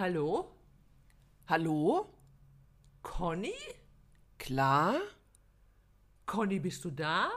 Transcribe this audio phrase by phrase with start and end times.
[0.00, 0.46] Hallo?
[1.46, 2.06] Hallo?
[3.02, 3.52] Conny?
[4.38, 4.94] Klar?
[6.24, 7.28] Conny, bist du da?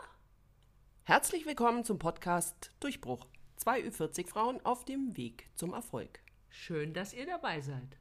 [1.03, 3.27] Herzlich willkommen zum Podcast Durchbruch.
[3.57, 6.19] Zwei Ü40 Frauen auf dem Weg zum Erfolg.
[6.49, 7.97] Schön, dass ihr dabei seid.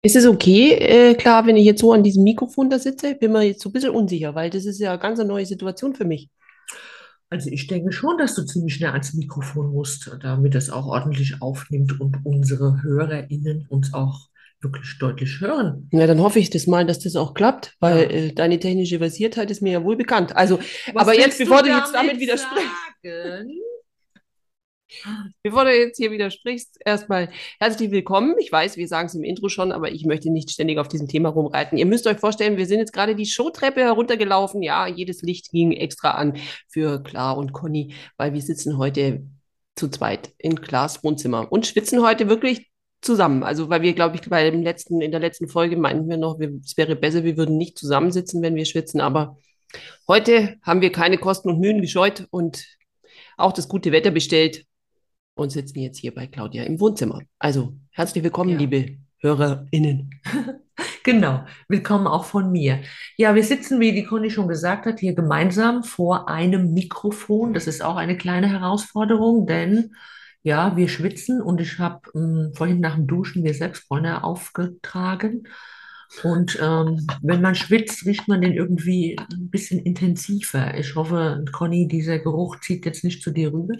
[0.00, 3.14] Ist es okay, äh, klar, wenn ich jetzt so an diesem Mikrofon da sitze?
[3.14, 5.94] Bin mir jetzt so ein bisschen unsicher, weil das ist ja eine ganz neue Situation
[5.94, 6.30] für mich.
[7.28, 11.42] Also ich denke schon, dass du ziemlich nah ans Mikrofon musst, damit es auch ordentlich
[11.42, 14.28] aufnimmt und unsere HörerInnen uns auch
[14.60, 15.88] wirklich deutlich hören.
[15.92, 18.08] Ja, dann hoffe ich das mal, dass das auch klappt, weil Ja.
[18.10, 20.34] äh, deine technische Versiertheit ist mir ja wohl bekannt.
[20.36, 20.58] Also,
[20.92, 23.65] Was aber jetzt, bevor du damit jetzt damit widersprichst?
[25.42, 28.34] Bevor du jetzt hier widersprichst, erstmal herzlich willkommen.
[28.38, 31.08] Ich weiß, wir sagen es im Intro schon, aber ich möchte nicht ständig auf diesem
[31.08, 31.78] Thema rumreiten.
[31.78, 34.62] Ihr müsst euch vorstellen, wir sind jetzt gerade die Showtreppe heruntergelaufen.
[34.62, 36.38] Ja, jedes Licht ging extra an
[36.68, 39.26] für Klar und Conny, weil wir sitzen heute
[39.74, 42.70] zu zweit in Klaas Wohnzimmer und schwitzen heute wirklich
[43.02, 43.42] zusammen.
[43.42, 46.38] Also, weil wir, glaube ich, bei dem letzten, in der letzten Folge meinten wir noch,
[46.38, 49.36] wir, es wäre besser, wir würden nicht zusammensitzen, wenn wir schwitzen, aber
[50.08, 52.64] heute haben wir keine Kosten und Mühen gescheut und
[53.36, 54.64] auch das gute Wetter bestellt
[55.36, 57.20] und sitzen jetzt hier bei Claudia im Wohnzimmer.
[57.38, 58.58] Also herzlich willkommen, Ja.
[58.58, 60.10] liebe HörerInnen.
[61.04, 62.80] Genau, willkommen auch von mir.
[63.16, 67.54] Ja, wir sitzen, wie die Conny schon gesagt hat, hier gemeinsam vor einem Mikrofon.
[67.54, 69.94] Das ist auch eine kleine Herausforderung, denn
[70.42, 75.44] ja, wir schwitzen und ich habe ähm, vorhin nach dem Duschen mir Selbstbräuner aufgetragen.
[76.22, 80.72] Und ähm, wenn man schwitzt, riecht man den irgendwie ein bisschen intensiver.
[80.78, 83.74] Ich hoffe, Conny, dieser Geruch zieht jetzt nicht zu dir rüber.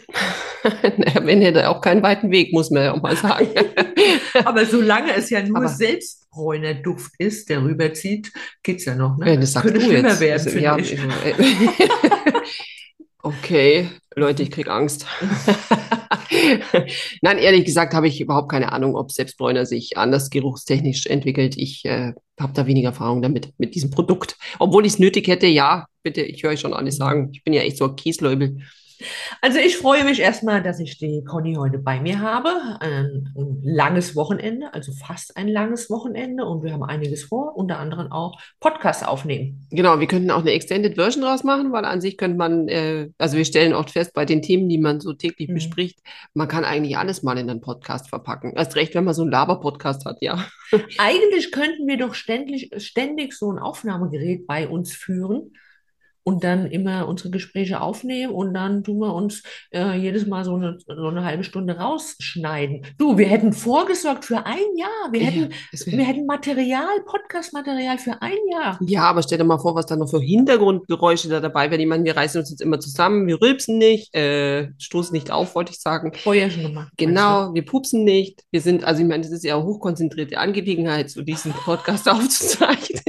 [1.22, 3.48] Wenn hätte auch keinen weiten Weg, muss man ja auch mal sagen.
[4.44, 9.30] Aber solange es ja nur Aber- Selbstbräuner-Duft ist, der rüberzieht, geht's ja noch, ne?
[9.34, 10.20] Ja, das sagst Könnte du schlimmer jetzt.
[10.20, 10.98] werden, Also, ja, ich.
[13.26, 15.04] Okay, Leute, ich krieg Angst.
[17.22, 21.56] Nein, ehrlich gesagt habe ich überhaupt keine Ahnung, ob Selbstbräuner sich anders geruchstechnisch entwickelt.
[21.56, 24.36] Ich äh, habe da wenig Erfahrung damit, mit diesem Produkt.
[24.60, 27.30] Obwohl ich es nötig hätte, ja, bitte, ich höre euch schon alles sagen.
[27.32, 28.58] Ich bin ja echt so ein Kiesläubel.
[29.40, 32.50] Also ich freue mich erstmal, dass ich die Conny heute bei mir habe.
[32.78, 33.34] Ein
[33.66, 38.40] langes Wochenende, also fast ein langes Wochenende und wir haben einiges vor, unter anderem auch
[38.60, 39.66] Podcast aufnehmen.
[39.70, 43.08] Genau, wir könnten auch eine Extended Version draus machen, weil an sich könnte man, äh,
[43.18, 45.54] also wir stellen oft fest, bei den Themen, die man so täglich Mhm.
[45.54, 45.98] bespricht,
[46.32, 48.52] man kann eigentlich alles mal in einen Podcast verpacken.
[48.54, 50.46] Erst recht, wenn man so einen Laber-Podcast hat, ja.
[50.98, 55.52] Eigentlich könnten wir doch ständig, ständig so ein Aufnahmegerät bei uns führen
[56.26, 60.56] und dann immer unsere Gespräche aufnehmen und dann tun wir uns äh, jedes Mal so
[60.56, 62.84] eine, so eine halbe Stunde rausschneiden.
[62.98, 65.12] Du, wir hätten vorgesorgt für ein Jahr.
[65.12, 68.76] Wir hätten, wär- wir hätten Material, Podcast-Material für ein Jahr.
[68.82, 71.80] Ja, aber stell dir mal vor, was da noch für Hintergrundgeräusche da dabei wären.
[71.80, 75.54] Ich meine, wir reißen uns jetzt immer zusammen, wir rülpsen nicht, äh, stoßen nicht auf,
[75.54, 76.10] wollte ich sagen.
[76.16, 76.92] Vorher schon gemacht.
[76.96, 78.42] Genau, wir pupsen nicht.
[78.50, 83.00] Wir sind, also ich meine, das ist ja eine hochkonzentrierte Angelegenheit, so diesen Podcast aufzuzeichnen.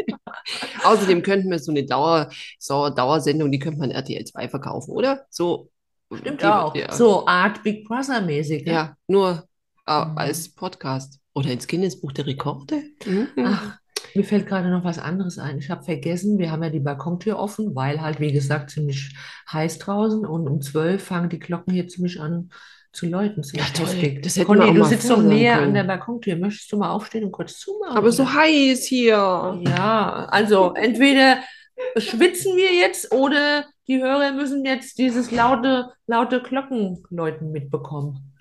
[0.88, 5.26] Außerdem könnten wir so eine Dauer, so Dauersendung, die könnte man RTL 2 verkaufen, oder?
[5.30, 5.70] So.
[6.14, 6.74] Stimmt die- auch.
[6.76, 8.66] Ja, So Art Big Brother-mäßig.
[8.66, 8.72] ne?
[8.72, 9.44] ja nur
[9.88, 10.18] äh, Mhm.
[10.18, 11.20] als Podcast.
[11.34, 12.82] Oder ins Guinness-Buch der Rekorde.
[13.06, 13.28] Mhm.
[13.46, 13.78] Ach,
[14.16, 15.60] mir fällt gerade noch was anderes ein.
[15.60, 19.16] Ich habe vergessen, wir haben ja die Balkontür offen, weil halt, wie gesagt, ziemlich
[19.52, 22.50] heiß draußen und um zwölf fangen die Glocken hier ziemlich an
[22.94, 23.44] zu läuten.
[23.44, 23.88] Ziemlich Ja, toll.
[23.94, 24.24] heftig.
[24.24, 25.68] Das hätten Conny, du sitzt doch näher können.
[25.70, 26.36] an der Balkontür.
[26.36, 27.96] Möchtest du mal aufstehen und kurz zumachen?
[27.98, 29.60] Aber so heiß hier.
[29.68, 31.38] Ja, also entweder
[31.98, 38.34] schwitzen wir jetzt oder die Hörer müssen jetzt dieses laute, laute Glockenläuten mitbekommen.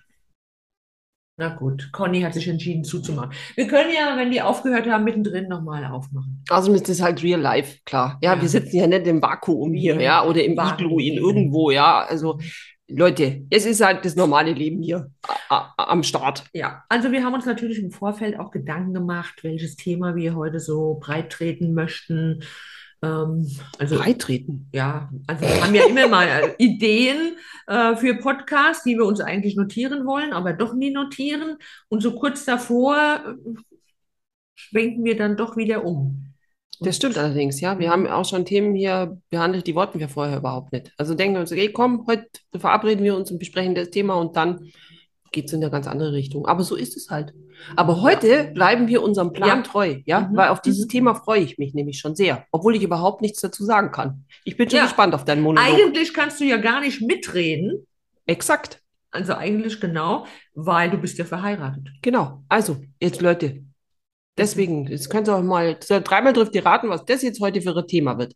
[1.39, 3.33] Na gut, Conny hat sich entschieden zuzumachen.
[3.57, 6.43] Wir können ja, wenn die aufgehört haben, mittendrin nochmal aufmachen.
[6.75, 8.19] Ist das halt real life, klar.
[8.23, 8.41] Ja, Ja.
[8.41, 10.53] wir sitzen ja nicht im Vakuum hier, Ja, oder im.
[10.59, 12.07] Iglu in irgendwo, ja.
[12.09, 12.39] Also,
[12.89, 15.11] Leute, es ist halt das normale Leben hier
[15.49, 16.45] am Start.
[16.53, 20.61] Ja, also wir haben uns natürlich im Vorfeld auch Gedanken gemacht, welches Thema wir heute
[20.61, 22.45] so breit treten möchten.
[23.03, 23.47] Ähm,
[23.79, 24.69] also Beitreten.
[24.73, 29.21] Ja, also wir haben ja immer mal äh, Ideen äh, für Podcasts, die wir uns
[29.21, 31.57] eigentlich notieren wollen, aber doch nie notieren.
[31.89, 33.53] Und so kurz davor äh,
[34.55, 36.26] schwenken wir dann doch wieder um.
[36.81, 37.79] Das stimmt allerdings, ja.
[37.79, 40.93] Wir haben auch schon Themen hier behandelt, die wollten wir vorher überhaupt nicht.
[40.99, 42.27] Also denken wir uns, ey, komm, heute
[42.57, 44.71] verabreden wir uns und besprechen das Thema und dann
[45.33, 46.47] geht es in eine ganz andere Richtung.
[46.47, 47.33] Aber so ist es halt.
[47.75, 49.63] Aber heute bleiben wir unserem Plan Ja.
[49.63, 50.91] treu, ja, Mhm, weil auf dieses mhm.
[50.91, 54.25] Thema freue ich mich nämlich schon sehr, obwohl ich überhaupt nichts dazu sagen kann.
[54.45, 54.85] Ich bin schon Ja.
[54.85, 55.67] gespannt auf deinen Monolog.
[55.69, 57.87] Eigentlich kannst du ja gar nicht mitreden,
[58.27, 58.81] Exakt.
[59.11, 61.89] also eigentlich genau, weil du bist ja verheiratet.
[62.03, 62.43] Genau.
[62.49, 63.63] Also, jetzt Leute,
[64.37, 67.77] deswegen, jetzt könnt ihr auch mal, dreimal dürft ihr raten, was das jetzt heute für
[67.77, 68.35] ein Thema wird.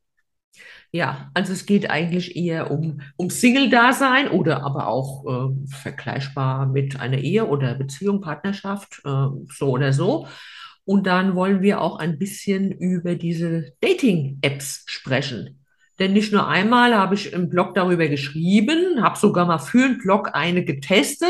[0.93, 6.99] Ja, also es geht eigentlich eher um, um Single-Dasein oder aber auch äh, vergleichbar mit
[6.99, 9.27] einer Ehe oder Beziehung, Partnerschaft, äh,
[9.57, 10.27] so oder so.
[10.85, 15.65] Und dann wollen wir auch ein bisschen über diese Dating-Apps sprechen.
[16.01, 19.99] Denn nicht nur einmal habe ich im Blog darüber geschrieben, habe sogar mal für den
[19.99, 21.29] Blog eine getestet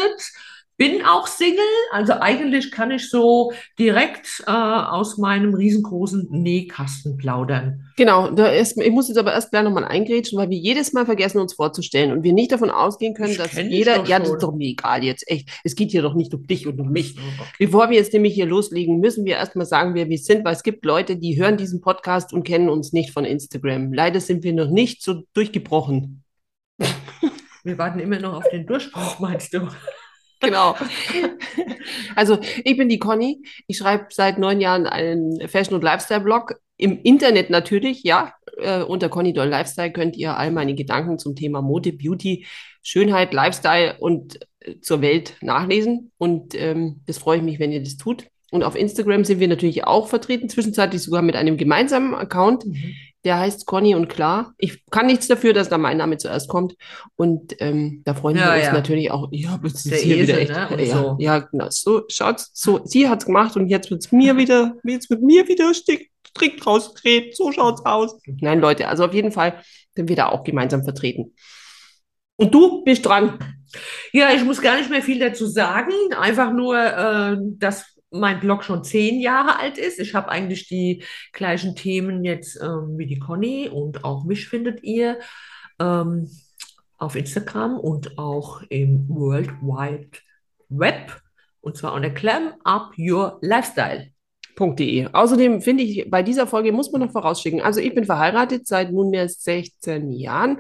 [0.81, 1.61] bin auch Single,
[1.93, 7.85] also eigentlich kann ich so direkt äh, aus meinem riesengroßen Nähkasten plaudern.
[7.99, 11.05] Genau, da ist, ich muss jetzt aber erst gleich nochmal eingrätschen, weil wir jedes Mal
[11.05, 14.43] vergessen, uns vorzustellen und wir nicht davon ausgehen können, Ich dass jeder, ja, das ist
[14.43, 15.51] doch mir egal jetzt, echt.
[15.65, 17.15] Es geht hier doch nicht um dich und um mich.
[17.19, 17.49] Okay.
[17.59, 20.63] Bevor wir jetzt nämlich hier loslegen, müssen wir erstmal sagen, wer wir sind, weil es
[20.63, 23.93] gibt Leute, die hören diesen Podcast und kennen uns nicht von Instagram.
[23.93, 26.25] Leider sind wir noch nicht so durchgebrochen.
[27.65, 29.69] Wir warten immer noch auf den Durchbruch, meinst du?
[30.41, 30.77] Genau.
[32.15, 33.43] Also, ich bin die Conny.
[33.67, 36.61] Ich schreibe seit neun Jahren einen Fashion- und Lifestyle-Blog.
[36.77, 38.35] Im Internet natürlich, ja.
[38.59, 42.47] Äh, unter Conny Doll Lifestyle könnt ihr all meine Gedanken zum Thema Mode, Beauty,
[42.83, 46.13] Schönheit, Lifestyle und äh, zur Welt nachlesen.
[46.19, 48.27] Und ähm, das freue ich mich, wenn ihr das tut.
[48.51, 52.67] Und auf Instagram sind wir natürlich auch vertreten, zwischenzeitlich sogar mit einem gemeinsamen Account.
[52.67, 52.95] Mhm.
[53.25, 54.55] Der heißt Conny und Klar.
[54.57, 56.75] Ich kann nichts dafür, dass da mein Name zuerst kommt.
[57.17, 58.73] Und ähm, da freuen Ja, wir uns ja.
[58.73, 59.29] natürlich auch.
[59.31, 60.71] Ja, es ist Der hier wieder Esel, echt.
[60.71, 60.85] ne?
[60.85, 61.17] Ja, so.
[61.19, 61.67] ja, genau.
[61.69, 62.51] So, schaut's.
[62.55, 66.67] So, sie hat's gemacht und jetzt wird's mir wieder, jetzt wird mir wieder strikt, strikt
[66.67, 67.37] rausgedreht.
[67.37, 68.19] So schaut's aus.
[68.41, 69.61] Nein, Leute, also auf jeden Fall
[69.95, 71.35] sind wir da auch gemeinsam vertreten.
[72.37, 73.39] Und du bist dran.
[74.13, 75.93] Ja, ich muss gar nicht mehr viel dazu sagen.
[76.19, 79.99] Einfach nur, äh, dass mein Blog schon zehn Jahre alt ist.
[79.99, 84.83] Ich habe eigentlich die gleichen Themen jetzt ähm, wie die Conny und auch mich findet
[84.83, 85.19] ihr
[85.79, 86.29] ähm,
[86.99, 90.19] auf Instagram und auch im World Wide
[90.69, 91.21] Web.
[91.61, 94.09] Und zwar unter Clam Up Your Lifestyle.
[94.59, 95.09] .de.
[95.13, 97.63] Außerdem finde ich, bei dieser Folge muss man noch vorausschicken.
[97.63, 100.59] Also ich bin verheiratet seit nunmehr 16 Jahren.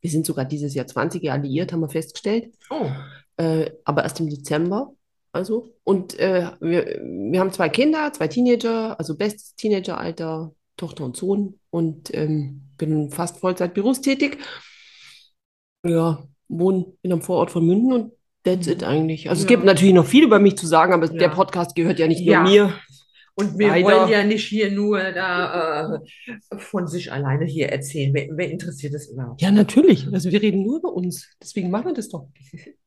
[0.00, 2.54] Wir sind sogar dieses Jahr 20 Jahre alliiert, haben wir festgestellt.
[2.70, 2.90] Oh,
[3.36, 4.92] Äh, aber erst im Dezember.
[5.34, 5.74] Also.
[5.84, 11.58] Und äh, wir, wir haben zwei Kinder, zwei Teenager, also bestes Teenageralter, Tochter und Sohn.
[11.70, 14.38] Und ähm, bin fast Vollzeit berufstätig.
[15.86, 18.12] Ja, wohne in einem Vorort von München und
[18.44, 19.28] that's it eigentlich.
[19.28, 19.56] Also es Ja.
[19.56, 21.12] gibt natürlich noch viel über mich zu sagen, aber Ja.
[21.18, 22.42] der Podcast gehört ja nicht nur Ja.
[22.42, 22.74] mir.
[23.36, 23.84] Und wir Leider.
[23.86, 25.98] wollen ja nicht hier nur da äh,
[26.58, 28.14] von sich alleine hier erzählen.
[28.14, 29.42] Wer, wer interessiert das überhaupt?
[29.42, 30.06] Ja, natürlich.
[30.12, 31.34] Also wir reden nur über uns.
[31.42, 32.28] Deswegen machen wir das doch.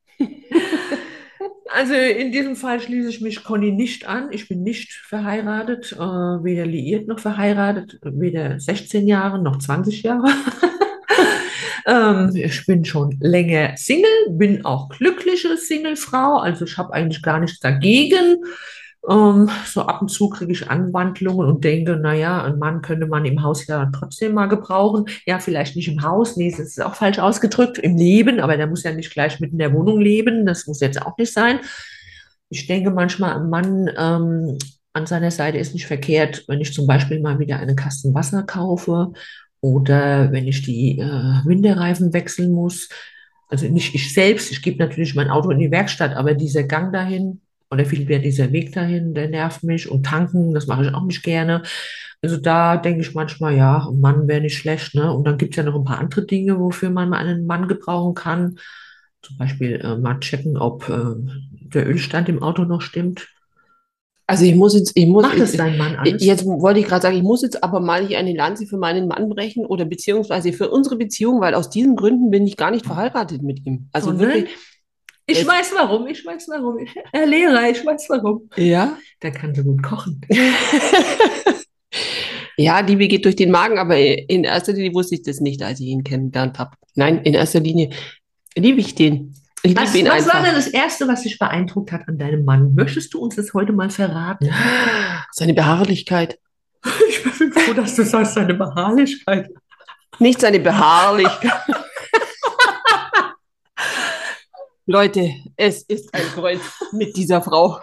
[1.74, 4.31] Also in diesem Fall schließe ich mich Conny nicht an.
[4.31, 10.30] Ich bin nicht verheiratet, äh, weder liiert noch verheiratet, weder 16 Jahre noch 20 Jahre.
[11.86, 17.40] ähm, ich bin schon länger Single, bin auch glückliche Singlefrau, also ich habe eigentlich gar
[17.40, 18.38] nichts dagegen.
[19.09, 23.24] Ähm, so ab und zu kriege ich Anwandlungen und denke, naja, ein Mann könnte man
[23.25, 25.06] im Haus ja trotzdem mal gebrauchen.
[25.25, 28.68] Ja, vielleicht nicht im Haus, nee, das ist auch falsch ausgedrückt, im Leben, aber der
[28.68, 31.59] muss ja nicht gleich mit in der Wohnung leben, das muss jetzt auch nicht sein.
[32.50, 34.57] Ich denke manchmal, ein Mann ähm,
[34.94, 38.44] an seiner Seite ist nicht verkehrt, wenn ich zum Beispiel mal wieder eine Kasten Wasser
[38.44, 39.13] kaufe
[39.62, 42.89] oder wenn ich die äh, Winterreifen wechseln muss.
[43.50, 46.92] Also nicht ich selbst, ich gebe natürlich mein Auto in die Werkstatt, aber dieser Gang
[46.92, 49.90] dahin oder vielmehr dieser Weg dahin, der nervt mich.
[49.90, 51.64] Und tanken, das mache ich auch nicht gerne.
[52.21, 55.14] Also da denke ich manchmal, ja, ein Mann wäre nicht schlecht, ne?
[55.14, 58.16] Und dann gibt es ja noch ein paar andere Dinge, wofür man einen Mann gebrauchen
[58.16, 58.57] kann.
[59.21, 61.16] Zum Beispiel äh, mal checken, ob äh,
[61.74, 63.28] der Ölstand im Auto noch stimmt.
[64.26, 66.24] Also ich muss jetzt, ich muss, Macht ich, dein Mann alles?
[66.24, 69.07] jetzt wollte ich gerade sagen, ich muss jetzt aber mal hier eine Lanze für meinen
[69.07, 72.86] Mann brechen oder beziehungsweise für unsere Beziehung, weil aus diesen Gründen bin ich gar nicht
[72.86, 73.88] verheiratet mit ihm.
[73.94, 74.50] Also Oh, wirklich.
[75.30, 76.78] Ich Jetzt- weiß warum, ich weiß warum.
[77.12, 78.50] Herr Lehrer, ich weiß warum.
[78.56, 78.98] Ja.
[79.22, 80.22] Der kann so gut kochen.
[82.60, 85.80] Ja, Liebe geht durch den Magen, aber in erster Linie wusste ich das nicht, als
[85.80, 86.72] ich ihn kennengelernt habe.
[86.96, 87.92] Nein, in erster Linie
[88.56, 89.36] liebe ich den.
[89.62, 92.46] Ich liebe Was, ihn was war denn das Erste, was dich beeindruckt hat an deinem
[92.46, 92.74] Mann?
[92.74, 94.50] Möchtest du uns das heute mal verraten?
[95.31, 96.40] Seine Beharrlichkeit.
[97.10, 99.50] Ich bin froh, dass du sagst, seine Beharrlichkeit.
[100.18, 101.52] Nicht seine Beharrlichkeit.
[104.88, 106.62] Leute, es ist ein Kreuz
[106.94, 107.80] mit dieser Frau.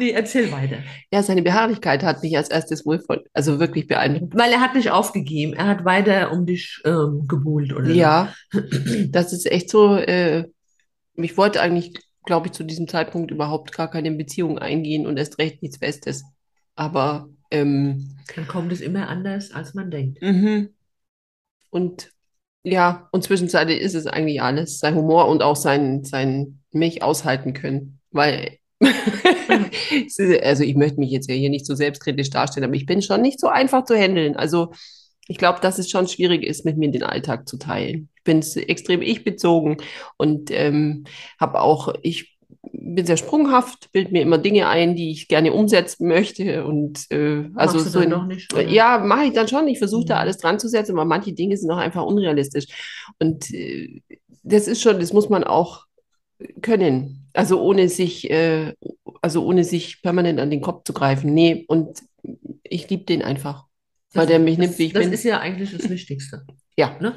[0.00, 0.78] Nee, erzähl weiter.
[1.12, 4.34] Ja, seine Beharrlichkeit hat mich als erstes wohl voll, also wirklich beeindruckt.
[4.34, 5.52] Weil er hat nicht aufgegeben.
[5.52, 7.90] Er hat weiter um dich ähm, gebuhlt, oder?
[7.90, 8.34] Ja,
[9.10, 9.96] das ist echt so.
[9.96, 10.46] Äh,
[11.16, 11.92] ich wollte eigentlich,
[12.24, 16.24] glaube ich, zu diesem Zeitpunkt überhaupt gar keine Beziehung eingehen und erst recht nichts Festes.
[16.74, 20.20] Aber ähm, Dann kommt es immer anders, als man denkt.
[20.22, 20.70] mhm.
[21.70, 22.10] und
[22.64, 27.52] ja, und zwischenzeitlich ist es eigentlich alles, sein Humor und auch sein, sein mich aushalten
[27.52, 28.58] können, weil
[30.42, 33.22] also ich möchte mich jetzt ja hier nicht so selbstkritisch darstellen, aber ich bin schon
[33.22, 34.36] nicht so einfach zu handeln.
[34.36, 34.72] Also
[35.28, 38.10] Ich glaube, dass es schon schwierig ist, mit mir den Alltag zu teilen.
[38.18, 39.78] Ich bin extrem ich-bezogen
[40.18, 41.04] und ähm,
[41.40, 42.33] habe auch, ich
[42.72, 46.64] bin sehr sprunghaft, bild mir immer Dinge ein, die ich gerne umsetzen möchte.
[46.64, 48.62] Und äh, also so in, noch nicht, oder?
[48.68, 49.66] ja, mache ich dann schon.
[49.68, 50.20] Ich versuche da Mhm.
[50.20, 52.66] alles dran zu setzen, aber manche Dinge sind auch einfach unrealistisch.
[53.18, 54.00] Und äh,
[54.42, 55.84] das ist schon, das muss man auch
[56.62, 57.28] können.
[57.32, 58.74] Also ohne sich, äh,
[59.22, 61.32] also ohne sich permanent an den Kopf zu greifen.
[61.34, 61.98] Nee, und
[62.62, 63.64] ich liebe den einfach,
[64.12, 65.12] weil Das, der mich das, nimmt, wie ich das bin.
[65.12, 66.44] ist ja eigentlich das Wichtigste.
[66.76, 67.14] Ja, Ne?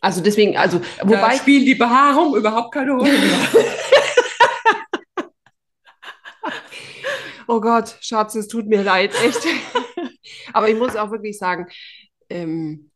[0.00, 3.10] also deswegen, also Da wobei, spielt die Behaarung überhaupt keine Rolle
[7.48, 9.40] oh Gott, Schatz, es tut mir leid, echt.
[10.52, 11.66] Aber ich muss auch wirklich sagen,
[12.28, 12.90] ähm,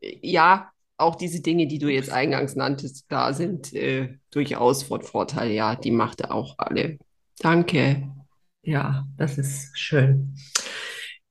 [0.00, 5.50] ja, auch diese Dinge, die du jetzt eingangs nanntest, da sind äh, durchaus von Vorteil.
[5.50, 6.98] Ja, die macht er auch alle.
[7.38, 8.08] Danke.
[8.62, 10.34] Ja, das ist schön.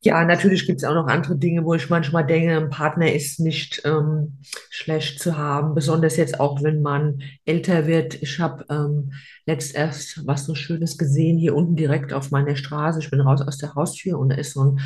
[0.02, 3.40] Ja, natürlich gibt es auch noch andere Dinge, wo ich manchmal denke, ein Partner ist
[3.40, 4.38] nicht ähm,
[4.70, 8.22] schlecht zu haben, besonders jetzt auch, wenn man älter wird.
[8.22, 9.12] Ich habe ähm,
[9.48, 13.00] letzt erst was so Schönes gesehen, hier unten direkt auf meiner Straße.
[13.00, 14.80] Ich bin raus aus der Haustür und da ist so ein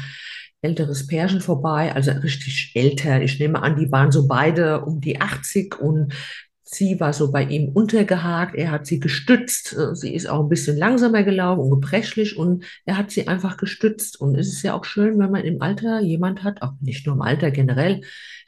[0.62, 3.22] älteres Pärchen vorbei, also richtig älter.
[3.22, 6.14] Ich nehme an, die waren so beide um die 80 und
[6.74, 8.56] sie war so bei ihm untergehakt.
[8.56, 9.74] Er hat sie gestützt.
[9.74, 13.58] Äh, Sie ist auch ein bisschen langsamer gelaufen und gebrechlich und er hat sie einfach
[13.58, 14.20] gestützt.
[14.20, 17.16] Und es ist ja auch schön, wenn man im Alter jemand hat, auch nicht nur
[17.16, 18.02] im Alter generell,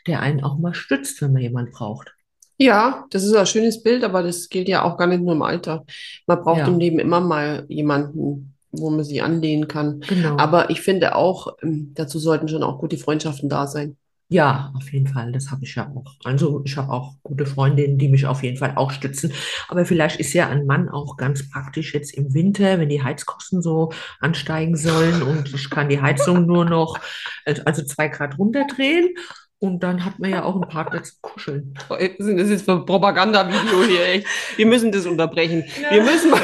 [0.08, 2.14] der einen auch mal stützt, wenn man jemand braucht.
[2.58, 5.42] Ja, das ist ein schönes Bild, aber das gilt ja auch gar nicht nur im
[5.42, 5.86] Alter.
[6.28, 10.04] Man braucht im Ja, Leben immer mal jemanden, wo man sich anlehnen kann.
[10.08, 10.38] genau.
[10.38, 13.98] Aber ich finde auch, ähm, dazu sollten schon auch gute Freundschaften da sein.
[14.34, 15.32] Ja, auf jeden Fall.
[15.32, 16.16] Das habe ich ja auch.
[16.24, 19.32] Also ich habe auch gute Freundinnen, die mich auf jeden Fall auch stützen.
[19.68, 23.62] Aber vielleicht ist ja ein Mann auch ganz praktisch jetzt im Winter, wenn die Heizkosten
[23.62, 26.98] so ansteigen sollen und ich kann die Heizung nur noch,
[27.46, 29.14] äh, also zwei Grad runterdrehen.
[29.60, 31.76] Und dann hat man ja auch einen Partner zum Kuscheln.
[31.88, 34.28] Was ist das jetzt für ein Propagandavideo hier, echt?
[34.58, 35.64] Wir müssen das unterbrechen.
[35.92, 36.04] Wir Ja.
[36.12, 36.42] müssen mal.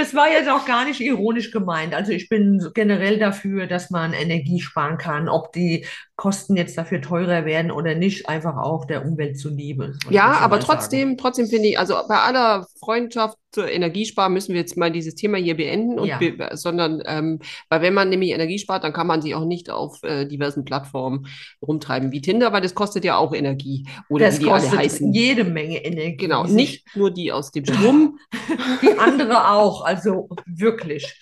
[0.00, 1.94] Das war jetzt auch gar nicht ironisch gemeint.
[1.94, 5.84] Also ich bin generell dafür, dass man Energie sparen kann, ob die
[6.16, 10.62] Kosten jetzt dafür teurer werden oder nicht, einfach auch der Umwelt zuliebe, Ja, aber mal
[10.62, 10.64] sagen.
[10.64, 15.14] trotzdem, trotzdem finde ich, also bei aller Freundschaft zur Energiesparen müssen wir jetzt mal dieses
[15.14, 18.92] Thema hier beenden und Ja, be sondern ähm, weil wenn man nämlich Energie spart, dann
[18.92, 21.26] kann man sich auch nicht auf äh, diversen Plattformen
[21.62, 24.78] rumtreiben wie Tinder, weil das kostet ja auch Energie oder wie das die alle kostet
[24.78, 25.12] heißen.
[25.12, 28.18] jede Menge Energie, Genau, nicht nur die aus dem Strom.
[28.82, 31.12] die andere auch, also wirklich.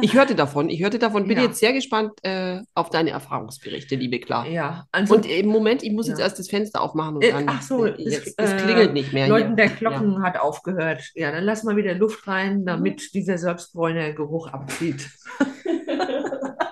[0.00, 3.94] Ich hörte davon, ich hörte davon, bin Ja, jetzt sehr gespannt äh, auf deine Erfahrungsberichte,
[3.96, 4.46] liebe Klar.
[4.46, 6.24] ja, Und also im Moment, ich muss jetzt ja.
[6.24, 8.92] erst das Fenster aufmachen und Äh, dann, ach so, äh, das jetzt, es äh, klingelt
[8.92, 9.34] nicht mehr hier.
[9.34, 9.68] Läuten der.
[9.68, 10.89] Glocken hat aufgehört.
[11.14, 12.66] Ja, dann lass mal wieder Luft rein, Mhm.
[12.66, 15.10] damit dieser Selbstbräuner Geruch abzieht.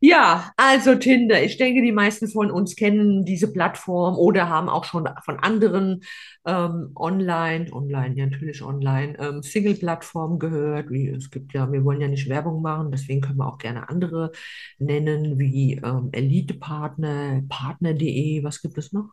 [0.00, 1.42] Ja, also Tinder.
[1.42, 6.02] Ich denke, die meisten von uns kennen diese Plattform oder haben auch schon von anderen
[6.44, 10.90] ähm, online, online, ja natürlich online, ähm, Single-Plattformen gehört.
[10.90, 13.88] Wie, es gibt ja, wir wollen ja nicht Werbung machen, deswegen können wir auch gerne
[13.88, 14.32] andere
[14.78, 19.10] nennen, wie ähm, Elite-Partner, Partner.de, was gibt es noch?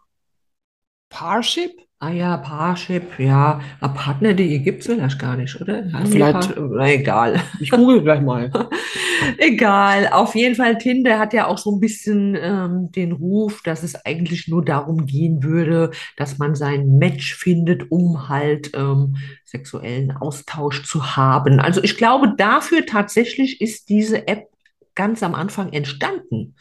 [1.13, 1.71] Parship?
[1.99, 3.61] Ah ja, Parship, ja.
[3.79, 5.89] Aber Partner.de gibt es vielleicht gar nicht, oder?
[5.93, 7.41] Haben Vielleicht, Na, egal.
[7.61, 8.51] ich google gleich mal.
[9.37, 13.81] Egal, auf jeden Fall, Tinder hat ja auch so ein bisschen ähm, den Ruf, dass
[13.83, 19.15] es eigentlich nur darum gehen würde, dass man sein Match findet, um halt ähm,
[19.45, 21.61] sexuellen Austausch zu haben.
[21.61, 24.49] Also ich glaube, dafür tatsächlich ist diese App
[24.93, 26.55] ganz am Anfang entstanden.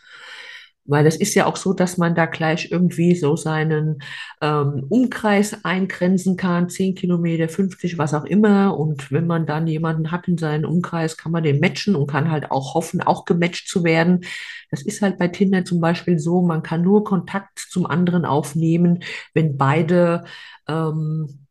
[0.85, 4.03] Weil es ist ja auch so, dass man da gleich irgendwie so seinen
[4.41, 8.77] ähm, Umkreis eingrenzen kann, 10 Kilometer, 50, was auch immer.
[8.77, 12.31] Und wenn man dann jemanden hat in seinem Umkreis, kann man den matchen und kann
[12.31, 14.25] halt auch hoffen, auch gematcht zu werden.
[14.71, 19.05] Das ist halt bei Tinder zum Beispiel so, man kann nur Kontakt zum anderen aufnehmen,
[19.35, 20.25] wenn beide
[20.69, 21.42] ähm,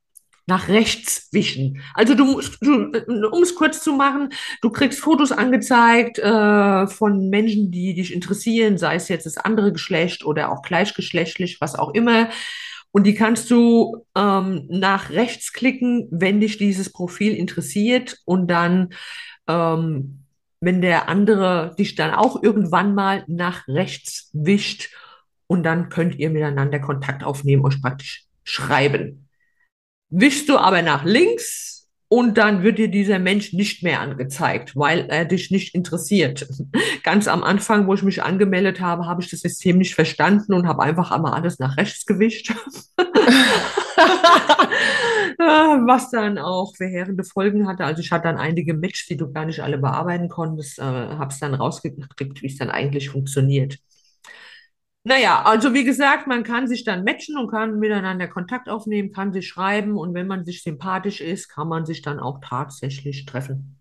[0.47, 1.81] nach rechts wischen.
[1.93, 2.91] Also du musst, du,
[3.31, 4.29] um es kurz zu machen,
[4.61, 9.71] du kriegst Fotos angezeigt äh, von Menschen, die dich interessieren, sei es jetzt das andere
[9.71, 12.29] Geschlecht oder auch gleichgeschlechtlich, was auch immer.
[12.91, 18.89] Und die kannst du ähm, nach rechts klicken, wenn dich dieses Profil interessiert und dann,
[19.47, 20.25] ähm,
[20.59, 24.89] wenn der andere dich dann auch irgendwann mal nach rechts wischt
[25.47, 29.20] und dann könnt ihr miteinander Kontakt aufnehmen, euch praktisch schreiben.
[30.11, 31.71] Wischst du aber nach links,
[32.13, 36.45] und dann wird dir dieser Mensch nicht mehr angezeigt, weil er dich nicht interessiert.
[37.03, 40.67] Ganz am Anfang, wo ich mich angemeldet habe, habe ich das System nicht verstanden und
[40.67, 42.53] habe einfach einmal alles nach rechts gewischt.
[45.37, 47.85] Was dann auch verheerende Folgen hatte.
[47.85, 51.31] Also ich hatte dann einige Matches, die du gar nicht alle bearbeiten konntest, äh, habe
[51.31, 53.77] es dann rausgekriegt, wie es dann eigentlich funktioniert.
[55.03, 59.33] Naja, also wie gesagt, man kann sich dann matchen und kann miteinander Kontakt aufnehmen, kann
[59.33, 63.79] sich schreiben und wenn man sich sympathisch ist, kann man sich dann auch tatsächlich treffen.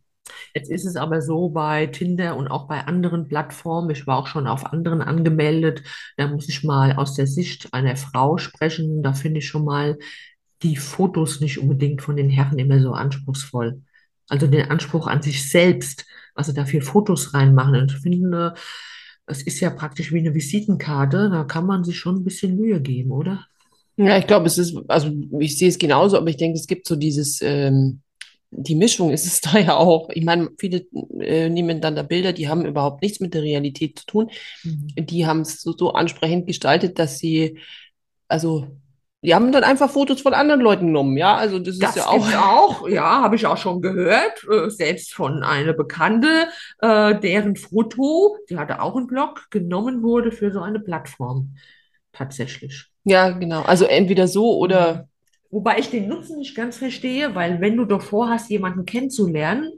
[0.55, 4.29] Jetzt ist es aber so bei Tinder und auch bei anderen Plattformen, ich war auch
[4.29, 5.83] schon auf anderen angemeldet,
[6.17, 9.99] da muss ich mal aus der Sicht einer Frau sprechen, da finde ich schon mal
[10.63, 13.83] die Fotos nicht unbedingt von den Herren immer so anspruchsvoll.
[14.29, 17.75] Also den Anspruch an sich selbst, also dafür Fotos reinmachen.
[17.75, 18.55] Und ich finde,
[19.31, 22.81] es ist ja praktisch wie eine Visitenkarte, da kann man sich schon ein bisschen Mühe
[22.81, 23.47] geben, oder?
[23.97, 26.87] Ja, ich glaube, es ist, also ich sehe es genauso, aber ich denke, es gibt
[26.87, 28.01] so dieses, ähm,
[28.51, 30.09] die Mischung ist es da ja auch.
[30.11, 30.87] Ich meine, viele
[31.21, 34.31] äh, nehmen dann da Bilder, die haben überhaupt nichts mit der Realität zu tun.
[34.65, 35.07] Mhm.
[35.07, 37.59] Die haben es so, so ansprechend gestaltet, dass sie,
[38.29, 38.67] also
[39.23, 41.37] die haben dann einfach Fotos von anderen Leuten genommen, ja.
[41.37, 42.81] Also das, das ist ja auch.
[42.81, 46.49] auch, ja, habe ich auch schon gehört, äh, selbst von einer Bekannte,
[46.81, 51.55] äh, deren Foto, die hatte auch einen Blog, genommen wurde für so eine Plattform.
[52.13, 52.87] Tatsächlich.
[53.05, 53.63] Ja, genau.
[53.63, 55.09] Also entweder so oder.
[55.51, 59.73] Wobei ich den Nutzen nicht ganz verstehe, weil wenn du doch vorhast, jemanden kennenzulernen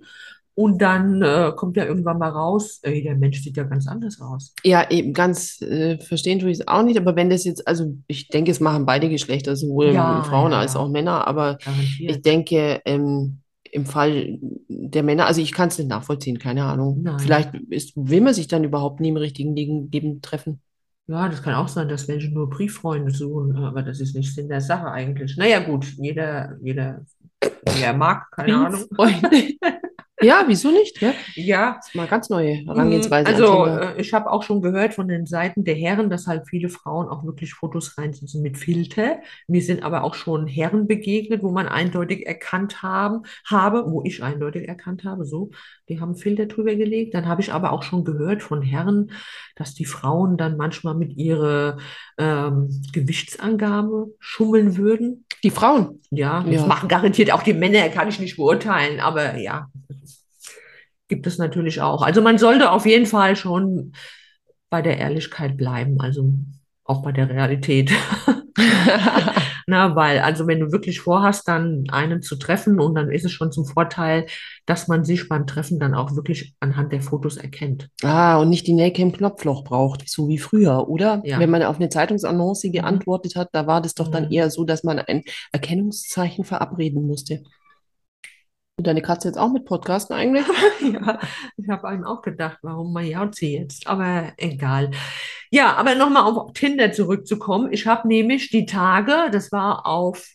[0.55, 4.21] und dann äh, kommt ja irgendwann mal raus, ey, der Mensch sieht ja ganz anders
[4.21, 4.55] aus.
[4.65, 7.95] Ja, eben ganz äh, verstehen tue ich es auch nicht, aber wenn das jetzt, also
[8.07, 11.65] ich denke, es machen beide Geschlechter, sowohl Ja, Frauen ja, als auch Männer, aber ich
[11.65, 12.27] garantiert.
[12.27, 13.39] denke, ähm,
[13.73, 17.01] im Fall der Männer, also ich kann es nicht nachvollziehen, keine Ahnung.
[17.03, 17.19] Nein.
[17.19, 20.61] Vielleicht ist, will man sich dann überhaupt nie im richtigen Leben, treffen.
[21.07, 24.49] Ja, das kann auch sein, dass Menschen nur Brieffreunde suchen, aber das ist nicht Sinn
[24.49, 25.37] der Sache eigentlich.
[25.37, 27.05] Naja, gut, jeder, jeder,
[27.41, 28.85] wie er mag, keine Ahnung.
[30.23, 31.01] Ja, wieso nicht?
[31.03, 34.43] Ja, Ja, das ist mal ganz neue Mm, Herangehensweise an Also, äh, ich habe auch
[34.43, 38.43] schon gehört von den Seiten der Herren, dass halt viele Frauen auch wirklich Fotos reinsetzen
[38.43, 39.19] mit Filter.
[39.49, 44.23] Mir sind aber auch schon Herren begegnet, wo man eindeutig erkannt haben, habe, wo ich
[44.23, 45.51] eindeutig erkannt habe, so,
[45.89, 47.15] die haben Filter drüber gelegt.
[47.15, 49.11] Dann habe ich aber auch schon gehört von Herren,
[49.57, 51.79] dass die Frauen dann manchmal mit ihrer
[52.19, 55.25] ähm, Gewichtsangabe schummeln würden.
[55.45, 56.01] Die Frauen.
[56.11, 56.67] Ja, das Ja.
[56.67, 59.69] machen garantiert auch die Männer, kann ich nicht beurteilen, aber ja,
[61.13, 62.01] gibt es natürlich auch.
[62.01, 63.93] Also man sollte auf jeden Fall schon
[64.71, 66.33] bei der Ehrlichkeit bleiben, also
[66.85, 67.93] auch bei der Realität.
[69.67, 73.33] Na, weil, also wenn du wirklich vorhast, dann einen zu treffen und dann ist es
[73.33, 74.25] schon zum Vorteil,
[74.65, 77.91] dass man sich beim Treffen dann auch wirklich anhand der Fotos erkennt.
[78.03, 81.21] Ah, und nicht die Nelke im Knopfloch braucht, so wie früher, oder?
[81.27, 81.39] Ja.
[81.39, 82.73] Wenn man auf eine Zeitungsannonce Mhm.
[82.73, 84.33] geantwortet hat, da war das doch dann Mhm.
[84.33, 85.23] eher so, dass man ein
[85.53, 87.43] Erkennungszeichen verabreden musste.
[88.83, 90.47] Deine Katze jetzt auch mit Podcasten eigentlich?
[90.83, 91.19] Ja,
[91.57, 93.87] ich habe einem auch gedacht, warum majaut sie jetzt?
[93.87, 94.91] Aber egal.
[95.51, 97.73] Ja, aber nochmal auf Tinder zurückzukommen.
[97.73, 100.27] Ich habe nämlich die Tage, das war auf,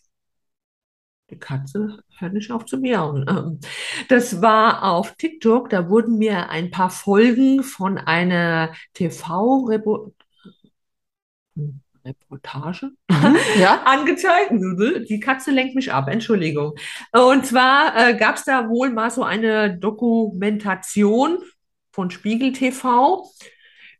[1.30, 3.26] die Katze hört nicht auf zu miauen.
[3.28, 3.60] Ähm,
[4.08, 10.14] Das war auf TikTok, da wurden mir ein paar Folgen von einer TV-Reportage
[12.08, 13.36] Reportage Mhm.
[13.60, 13.82] Ja?
[13.84, 14.52] angezeigt.
[15.08, 16.74] Die Katze lenkt mich ab, Entschuldigung.
[17.12, 21.38] Und zwar äh, gab es da wohl mal so eine Dokumentation
[21.92, 23.28] von Spiegel TV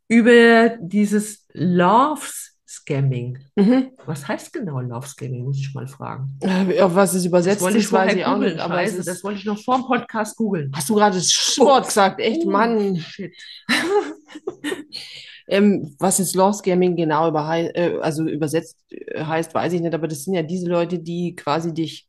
[0.07, 2.21] über dieses Love
[2.67, 3.39] Scamming.
[3.55, 3.91] Mhm.
[4.05, 6.37] Was heißt genau Love Scamming, muss ich mal fragen.
[6.41, 9.07] Äh, Auf was es Das übersetzt ich ist, weiß ich auch nicht, aber scheiße, das
[9.07, 9.23] ist.
[9.23, 10.71] wollte ich noch vor dem Podcast googeln.
[10.75, 12.19] Hast du gerade das Wort gesagt?
[12.19, 12.95] Echt, Oh, Mann.
[12.97, 13.33] shit.
[15.49, 19.93] Ähm, was jetzt Love Scamming genau über, äh, also übersetzt äh, heißt, weiß ich nicht,
[19.93, 22.07] aber das sind ja diese Leute, die quasi dich,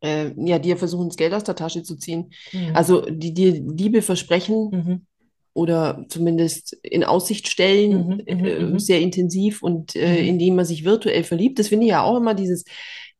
[0.00, 2.30] äh, ja, dir versuchen, das Geld aus der Tasche zu ziehen.
[2.52, 2.70] Mhm.
[2.74, 5.06] Also die dir Liebe versprechen Mhm.
[5.54, 8.78] oder zumindest in Aussicht stellen, Mhm, mhm, äh, mhm.
[8.78, 10.28] sehr intensiv und äh, Mhm.
[10.28, 11.58] indem man sich virtuell verliebt.
[11.58, 12.64] Das finde ich ja auch immer dieses,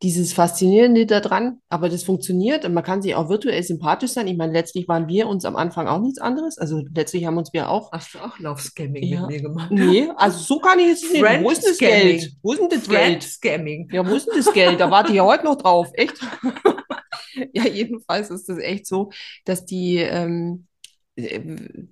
[0.03, 4.29] dieses Faszinierende daran, aber das funktioniert und man kann sich auch virtuell sympathisch sein.
[4.29, 6.57] Ich meine, letztlich waren wir uns am Anfang auch nichts anderes.
[6.57, 7.91] Also letztlich haben uns wir auch.
[7.91, 9.23] Hast du auch Love Scamming Ja.
[9.23, 9.71] mit mir gemacht?
[9.73, 11.21] Nee, also so kann ich es nicht.
[11.21, 12.19] Friend Wo ist denn das Scamming.
[12.19, 12.33] Geld?
[12.43, 13.23] Wo ist denn das Friend Geld?
[13.25, 13.89] Scamming.
[13.93, 14.79] Ja, wo ist denn das Geld?
[14.79, 15.89] Da warte ich ja heute noch drauf.
[15.95, 16.15] Echt?
[17.53, 19.11] Ja, jedenfalls ist es echt so,
[19.45, 20.67] dass die ähm,
[21.15, 21.41] äh,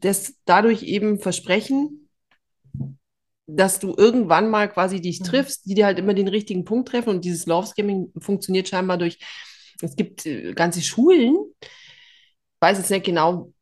[0.01, 2.06] das dadurch eben versprechen,
[3.47, 5.25] dass du irgendwann mal quasi dich Mhm.
[5.25, 7.11] triffst, die dir halt immer den richtigen Punkt treffen.
[7.11, 9.19] Und dieses Love Scamming funktioniert scheinbar durch,
[9.83, 11.37] es gibt äh, ganze Schulen,
[12.61, 13.53] weiß jetzt nicht genau,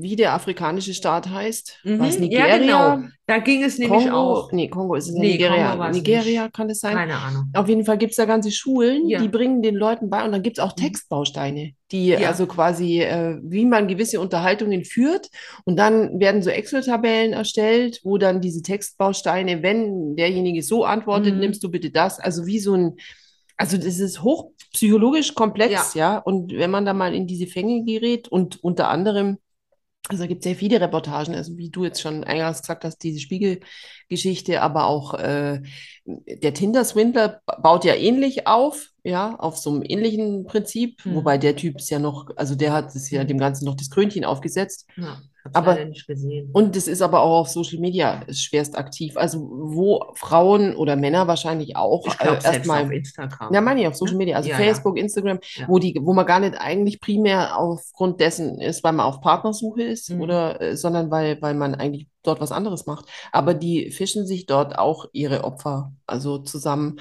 [0.00, 1.80] wie der afrikanische Staat heißt.
[1.84, 2.58] Mhm, Was, ja, Nigeria?
[2.58, 3.08] genau.
[3.26, 4.16] Da ging es nämlich Kongo?
[4.16, 4.52] auch.
[4.52, 5.90] Nee, Kongo ist es ja Nee, Nigeria.
[5.90, 6.54] Nigeria nicht.
[6.54, 6.94] kann es sein.
[6.94, 7.44] Keine Ahnung.
[7.54, 9.20] Auf jeden Fall gibt es da ganze Schulen, Ja.
[9.20, 10.82] die bringen den Leuten bei und dann gibt es auch Mhm.
[10.82, 12.28] Textbausteine, die Ja.
[12.28, 15.28] also quasi, äh, wie man gewisse Unterhaltungen führt
[15.64, 21.40] und dann werden so Excel-Tabellen erstellt, wo dann diese Textbausteine, wenn derjenige so antwortet, Mhm.
[21.40, 22.96] nimmst du bitte das, also wie so ein,
[23.56, 28.28] also das ist hochpsychologisch komplex, ja, und wenn man da mal in diese Fänge gerät
[28.28, 29.38] und unter anderem
[30.08, 32.98] also da gibt es sehr viele Reportagen, also wie du jetzt schon eingangs gesagt hast,
[32.98, 35.62] diese Spiegelgeschichte, aber auch äh,
[36.04, 41.14] der Tinder-Swindler baut ja ähnlich auf, ja, auf so einem ähnlichen Prinzip, Hm.
[41.16, 43.88] wobei der Typ ist ja noch, also der hat es ja dem Ganzen noch das
[43.90, 44.86] Krönchen aufgesetzt.
[44.96, 46.50] Ja, hab's Aber- leider nicht gesehen.
[46.52, 51.26] Und es ist aber auch auf Social Media schwerst aktiv, also wo Frauen oder Männer
[51.26, 53.52] wahrscheinlich auch ich äh, selbst erstmal auf Instagram.
[53.52, 54.18] ja, meine ich auf Social Ne?
[54.18, 54.64] Media, also Ja, ja.
[54.64, 55.68] Facebook, Instagram, Ja.
[55.68, 59.82] wo die, wo man gar nicht eigentlich primär aufgrund dessen ist, weil man auf Partnersuche
[59.82, 60.20] ist Mhm.
[60.22, 63.04] oder, äh, sondern weil, weil man eigentlich dort was anderes macht.
[63.32, 66.98] Aber die fischen sich dort auch ihre Opfer, also zusammen.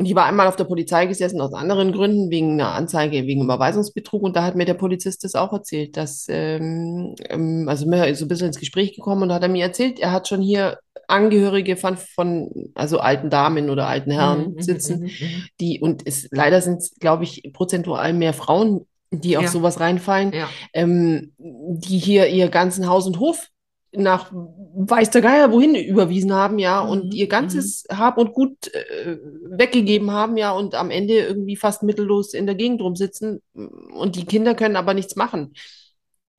[0.00, 3.42] Und ich war einmal auf der Polizei gesessen aus anderen Gründen, wegen einer Anzeige, wegen
[3.44, 4.22] Überweisungsbetrug.
[4.22, 8.20] Und da hat mir der Polizist das auch erzählt, dass, ähm, ähm, also mir ist
[8.20, 10.40] so ein bisschen ins Gespräch gekommen und da hat er mir erzählt, er hat schon
[10.40, 15.44] hier Angehörige von, von also alten Damen oder alten Herren Mhm, mhm, sitzen, mhm.
[15.60, 19.50] die, und es, leider sind es, glaube ich, prozentual mehr Frauen, die auf Ja.
[19.50, 20.48] sowas reinfallen, Ja.
[20.72, 23.48] ähm, die hier ihr ganzen Haus und Hof
[23.92, 28.72] nach weiß der Geier wohin überwiesen haben, ja, und Mhm, ihr ganzes Hab und Gut
[28.72, 29.16] äh,
[29.48, 33.42] weggegeben haben, ja, und am Ende irgendwie fast mittellos in der Gegend rumsitzen.
[33.52, 35.54] Und die Kinder können aber nichts machen,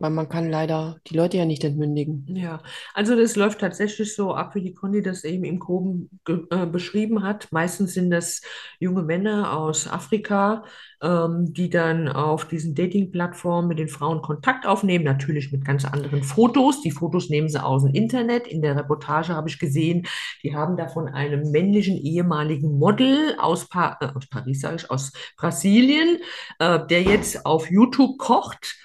[0.01, 2.25] weil man kann leider die Leute ja nicht entmündigen.
[2.27, 2.63] Ja,
[2.95, 7.23] also das läuft tatsächlich so ab, wie die Conny das eben im Groben äh, beschrieben
[7.23, 7.47] hat.
[7.51, 8.41] Meistens sind das
[8.79, 10.63] junge Männer aus Afrika,
[11.03, 16.23] ähm, die dann auf diesen Dating-Plattformen mit den Frauen Kontakt aufnehmen, natürlich mit ganz anderen
[16.23, 16.81] Fotos.
[16.81, 18.47] Die Fotos nehmen sie aus dem Internet.
[18.47, 20.07] In der Reportage habe ich gesehen,
[20.41, 24.89] die haben da von einem männlichen ehemaligen Model aus, pa äh, aus Paris, sage ich,
[24.89, 26.17] aus Brasilien,
[26.57, 28.77] äh, der jetzt auf YouTube kocht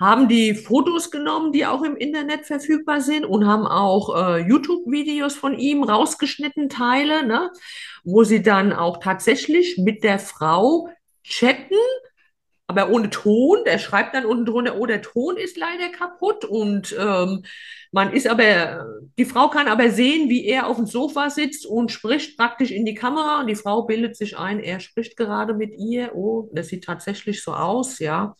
[0.00, 5.36] haben die Fotos genommen, die auch im Internet verfügbar sind und haben auch äh, YouTube-Videos
[5.36, 7.50] von ihm rausgeschnitten, Teile, ne,
[8.02, 10.88] wo sie dann auch tatsächlich mit der Frau
[11.22, 11.76] chatten,
[12.66, 13.58] aber ohne Ton.
[13.64, 17.44] Der schreibt dann unten drunter, oh, der Ton ist leider kaputt und ähm,
[17.92, 18.84] man ist aber,
[19.16, 22.84] die Frau kann aber sehen, wie er auf dem Sofa sitzt und spricht praktisch in
[22.84, 26.16] die Kamera und die Frau bildet sich ein, er spricht gerade mit ihr.
[26.16, 28.34] Oh, das sieht tatsächlich so aus, ja.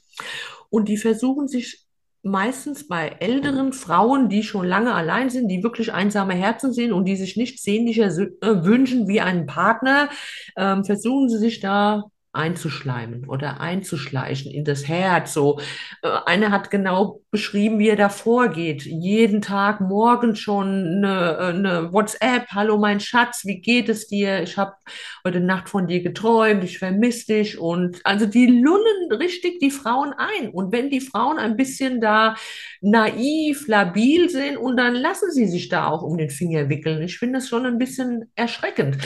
[0.75, 1.87] Und die versuchen sich
[2.25, 7.05] meistens bei älteren Frauen, die schon lange allein sind, die wirklich einsame Herzen sind und
[7.05, 10.09] die sich nichts sehnlicher äh, wünschen wie einen Partner,
[10.57, 15.33] ähm, versuchen sie sich da einzuschleimen oder einzuschleichen in das Herz.
[15.33, 15.61] So,
[16.03, 18.85] äh, einer hat genau beschrieben, wie er da vorgeht.
[18.85, 24.43] Jeden Tag morgens schon eine, eine WhatsApp, hallo mein Schatz, wie geht es dir?
[24.43, 24.75] Ich habe
[25.25, 27.59] heute Nacht von dir geträumt, ich vermisse dich.
[27.59, 30.51] Und also die lullen richtig die Frauen ein.
[30.51, 32.35] Und wenn die Frauen ein bisschen da
[32.81, 37.03] naiv, labil sind, und dann lassen sie sich da auch um den Finger wickeln.
[37.03, 38.99] Ich finde das schon ein bisschen erschreckend.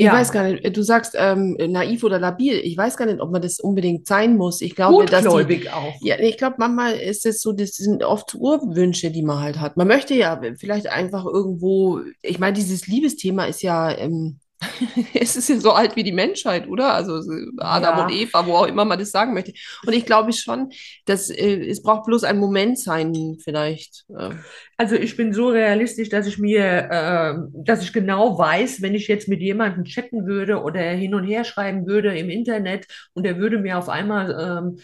[0.00, 0.14] Ich Ja.
[0.14, 2.54] weiß gar nicht, du sagst ähm, naiv oder labil.
[2.54, 4.62] Ich weiß gar nicht, ob man das unbedingt sein muss.
[4.62, 5.92] Ich glaube, dass die, auch.
[6.00, 9.76] ja, ich glaube, manchmal ist es so, das sind oft Urwünsche, die man halt hat.
[9.76, 14.38] Man möchte ja vielleicht einfach irgendwo, ich meine, dieses Liebesthema ist ja, ähm,
[15.14, 16.92] es ist ja so alt wie die Menschheit, oder?
[16.94, 18.04] Also so Adam Ja.
[18.04, 19.52] und Eva, wo auch immer man das sagen möchte.
[19.86, 20.70] Und ich glaube schon,
[21.06, 24.04] dass äh, es braucht bloß ein Moment sein, vielleicht.
[24.16, 24.30] Äh,
[24.76, 29.08] Also ich bin so realistisch, dass ich mir, äh, dass ich genau weiß, wenn ich
[29.08, 33.36] jetzt mit jemandem chatten würde oder hin und her schreiben würde im Internet und er
[33.38, 34.30] würde mir auf einmal
[34.64, 34.78] ähm,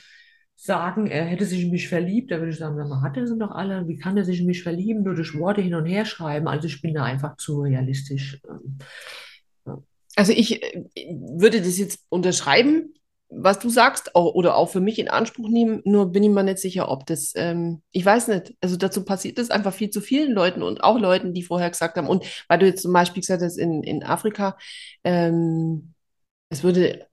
[0.54, 3.26] sagen, er hätte sich in mich verliebt, da würde ich sagen, sag mal, hat er
[3.26, 3.86] sie doch alle?
[3.88, 5.02] Wie kann er sich in mich verlieben?
[5.02, 6.48] Nur durch Worte hin und her schreiben.
[6.48, 8.40] Also ich bin da einfach zu realistisch.
[10.16, 12.94] Also ich äh, würde das jetzt unterschreiben,
[13.28, 16.44] was du sagst, auch, oder auch für mich in Anspruch nehmen, nur bin ich mir
[16.44, 20.00] nicht sicher, ob das, ähm, ich weiß nicht, also dazu passiert das einfach viel zu
[20.00, 23.22] vielen Leuten und auch Leuten, die vorher gesagt haben, und weil du jetzt zum Beispiel
[23.22, 24.56] gesagt hast, in, in Afrika,
[25.04, 25.94] ähm,
[26.50, 27.08] es würde,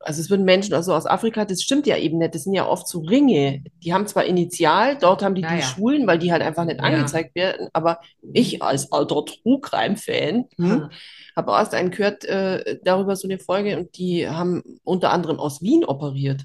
[0.00, 2.66] also es würden Menschen also aus Afrika, das stimmt ja eben nicht, das sind ja
[2.66, 5.62] oft so Ringe, die haben zwar Initial, dort haben die Ja, die ja.
[5.62, 6.84] Schulen, weil die halt einfach nicht Ja.
[6.84, 8.00] angezeigt werden, aber
[8.32, 10.90] ich als alter True-Crime-Fan, hm, ah,
[11.36, 15.62] habe erst einen gehört äh, darüber so eine Folge und die haben unter anderem aus
[15.62, 16.42] Wien operiert.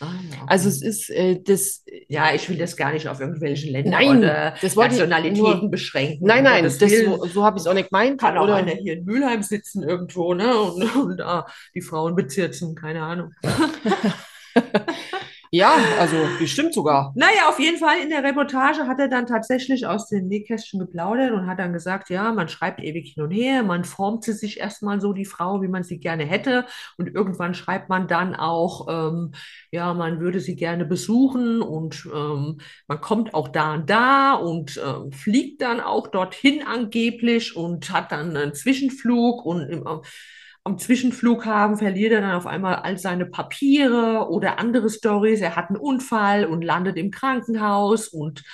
[0.00, 0.44] Ah, ja, okay.
[0.46, 4.18] Also es ist äh, das, Ja, ich will das gar nicht auf irgendwelche Länder Nein,
[4.18, 6.26] oder das Nationalitäten nur- beschränken.
[6.26, 7.10] nein, nein, Gottes das, Willen.
[7.18, 8.20] so, so habe ich es auch nicht gemeint.
[8.20, 10.58] Kann auch Oder, einer hier in Mülheim sitzen irgendwo, ne?
[10.58, 13.32] Und, und da die Frauen bezirzen, keine Ahnung.
[15.52, 17.12] Ja, also bestimmt sogar.
[17.16, 21.32] Naja, auf jeden Fall in der Reportage hat er dann tatsächlich aus dem Nähkästchen geplaudert
[21.32, 25.00] und hat dann gesagt, ja, man schreibt ewig hin und her, man formt sich erstmal
[25.00, 26.66] so, die Frau, wie man sie gerne hätte.
[26.98, 29.32] Und irgendwann schreibt man dann auch, ähm,
[29.72, 34.80] ja, man würde sie gerne besuchen und ähm, man kommt auch da und da und
[34.84, 39.84] ähm, fliegt dann auch dorthin angeblich und hat dann einen Zwischenflug und im,
[40.70, 45.40] am Zwischenflughafen verliert er dann auf einmal all seine Papiere oder andere Stories.
[45.40, 48.44] Er hat einen Unfall und landet im Krankenhaus und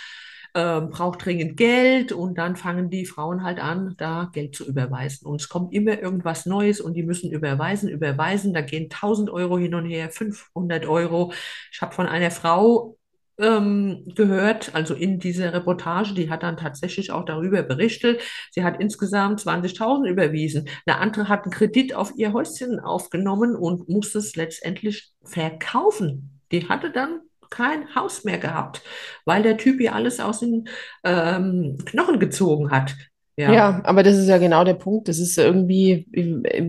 [0.55, 5.27] äh, braucht dringend Geld und dann fangen die Frauen halt an, da Geld zu überweisen.
[5.27, 8.55] Und es kommt immer irgendwas Neues und die müssen überweisen, überweisen.
[8.55, 11.35] Da gehen 1000 Euro hin und her, 500 Euro.
[11.71, 12.96] Ich habe von einer Frau
[13.39, 18.21] ähm, gehört, also in dieser Reportage, die hat dann tatsächlich auch darüber berichtet.
[18.51, 20.69] Sie hat insgesamt 20.000 überwiesen.
[20.87, 26.41] Eine andere hat einen Kredit auf ihr Häuschen aufgenommen und musste es letztendlich verkaufen.
[26.53, 27.21] Die hatte dann
[27.51, 28.83] kein Haus mehr gehabt,
[29.25, 30.69] weil der Typ ihr alles aus den
[31.05, 32.95] ähm, Knochen gezogen hat.
[33.39, 33.53] Ja.
[33.53, 35.09] ja, aber das ist ja genau der Punkt.
[35.09, 36.07] Das ist irgendwie,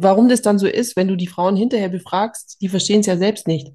[0.02, 3.16] warum das dann so ist, wenn du die Frauen hinterher befragst, die verstehen es ja
[3.16, 3.70] selbst nicht.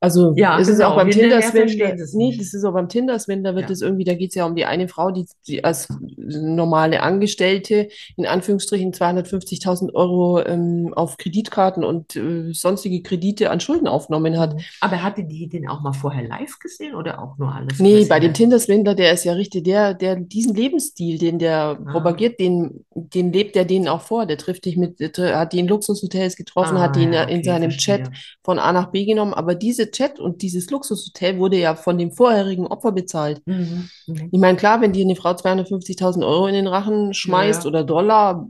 [0.00, 0.90] Also ja, ist es genau.
[0.90, 3.86] auch beim Tinder-Swindler, nee, das ist auch beim Tinder-Swindler wird es ja.
[3.86, 8.26] irgendwie, da geht es ja um die eine Frau, die, die als normale Angestellte in
[8.26, 14.60] Anführungsstrichen 250.000 Euro ähm, auf Kreditkarten und äh, sonstige Kredite an Schulden aufgenommen hat.
[14.80, 17.80] Aber hatte die den auch mal vorher live gesehen oder auch nur alles?
[17.80, 21.92] Nee, bei dem Tinder-Swindler, der ist ja richtig, der, der diesen Lebensstil, den der ah.
[21.92, 24.26] propagiert, den, den lebt der denen auch vor.
[24.26, 27.34] Der trifft dich mit, hat die in Luxushotels getroffen, ah, hat die in, ja, okay,
[27.34, 27.70] in seinem.
[27.78, 28.10] Chat
[28.42, 32.12] von A nach B genommen, aber diese Chat und dieses Luxushotel wurde ja von dem
[32.12, 33.42] vorherigen Opfer bezahlt.
[33.46, 33.88] Mhm.
[34.06, 34.28] Mhm.
[34.30, 37.68] Ich meine, klar, wenn dir eine Frau 250.000 Euro in den Rachen schmeißt ja.
[37.68, 38.46] oder Dollar,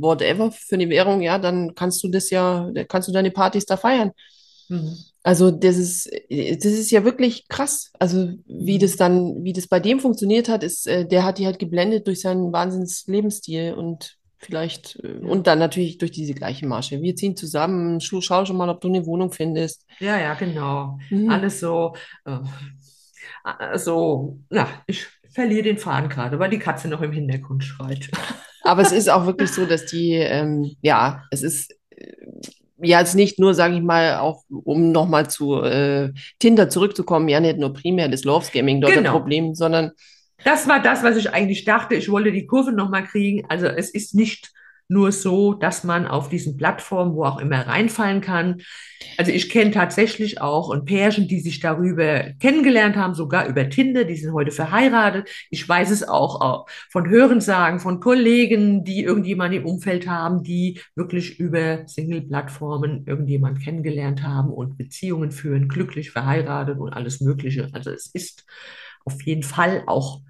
[0.00, 3.76] whatever, für eine Währung, ja, dann kannst du das ja, kannst du deine Partys da
[3.76, 4.12] feiern.
[4.68, 4.96] Mhm.
[5.22, 7.90] Also das ist, das ist ja wirklich krass.
[7.98, 8.80] Also wie mhm.
[8.80, 12.06] das dann, wie das bei dem funktioniert hat, ist, äh, der hat die halt geblendet
[12.06, 17.02] durch seinen Wahnsinns Lebensstil und vielleicht, äh, und dann natürlich durch diese gleiche Masche.
[17.02, 19.84] Wir ziehen zusammen, schau schon mal, ob du eine Wohnung findest.
[20.00, 20.98] Ja, ja, genau.
[21.10, 21.30] Mhm.
[21.30, 22.38] Alles so, äh,
[23.78, 28.10] so, na, ich verliere den Faden gerade, weil die Katze noch im Hintergrund schreit.
[28.62, 32.12] Aber es ist auch wirklich so, dass die, ähm, ja, es ist äh,
[32.80, 37.40] ja jetzt nicht nur, sage ich mal, auch um nochmal zu äh, Tinder zurückzukommen, ja
[37.40, 39.10] nicht nur primär das Love Scamming dort genau.
[39.10, 39.92] ein Problem, sondern
[40.44, 41.94] das war das, was ich eigentlich dachte.
[41.94, 43.44] Ich wollte die Kurve nochmal kriegen.
[43.48, 44.52] Also es ist nicht
[44.90, 48.62] nur so, dass man auf diesen Plattformen, wo auch immer, reinfallen kann.
[49.18, 54.04] Also ich kenne tatsächlich auch ein Pärchen, die sich darüber kennengelernt haben, sogar über Tinder,
[54.04, 55.28] die sind heute verheiratet.
[55.50, 61.38] Ich weiß es auch, von Hörensagen, von Kollegen, die irgendjemand im Umfeld haben, die wirklich
[61.38, 67.68] über Single-Plattformen irgendjemand kennengelernt haben und Beziehungen führen, glücklich verheiratet und alles Mögliche.
[67.72, 68.46] Also es ist
[69.08, 70.20] auf jeden Fall auch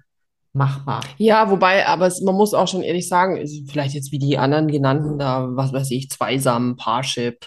[0.53, 1.03] machbar.
[1.17, 4.67] Ja, wobei, aber es, man muss auch schon ehrlich sagen, vielleicht jetzt wie die anderen
[4.67, 7.45] genannten, da, was weiß ich, Zweisam, Parship,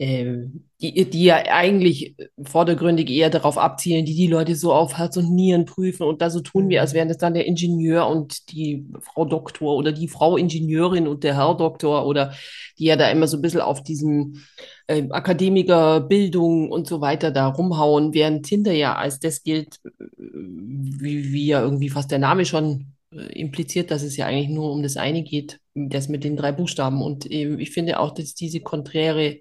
[0.00, 5.34] die, die ja eigentlich vordergründig eher darauf abzielen, die die Leute so auf Herz und
[5.34, 8.86] Nieren prüfen und da so tun wir, als wären das dann der Ingenieur und die
[9.00, 12.32] Frau Doktor oder die Frau Ingenieurin und der Herr Doktor oder
[12.78, 14.42] die ja da immer so ein bisschen auf diesem
[14.86, 19.90] äh, Akademiker, Bildung und so weiter da rumhauen, während Tinder ja als das gilt, äh,
[20.16, 24.72] wie, wie ja irgendwie fast der Name schon äh, impliziert, dass es ja eigentlich nur
[24.72, 27.02] um das eine geht, das mit den drei Buchstaben.
[27.02, 29.40] Und äh, ich finde auch, dass diese konträre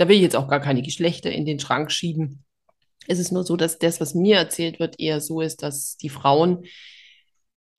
[0.00, 2.42] da will ich jetzt auch gar keine Geschlechter in den Schrank schieben.
[3.06, 6.08] Es ist nur so, dass das, was mir erzählt wird, eher so ist, dass die
[6.08, 6.64] Frauen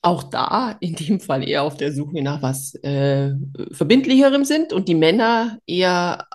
[0.04, 3.32] auch da in dem Fall eher auf der Suche nach was äh,
[3.72, 6.28] Verbindlicherem sind und die Männer eher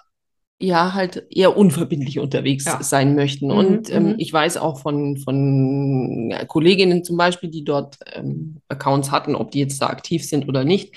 [0.59, 2.83] ja halt eher unverbindlich unterwegs ja.
[2.83, 3.46] sein möchten.
[3.46, 4.14] Mhm, und ähm, mhm.
[4.18, 9.61] ich weiß auch von, von Kolleginnen zum Beispiel, die dort ähm, Accounts hatten, ob die
[9.61, 10.96] jetzt da aktiv sind oder nicht,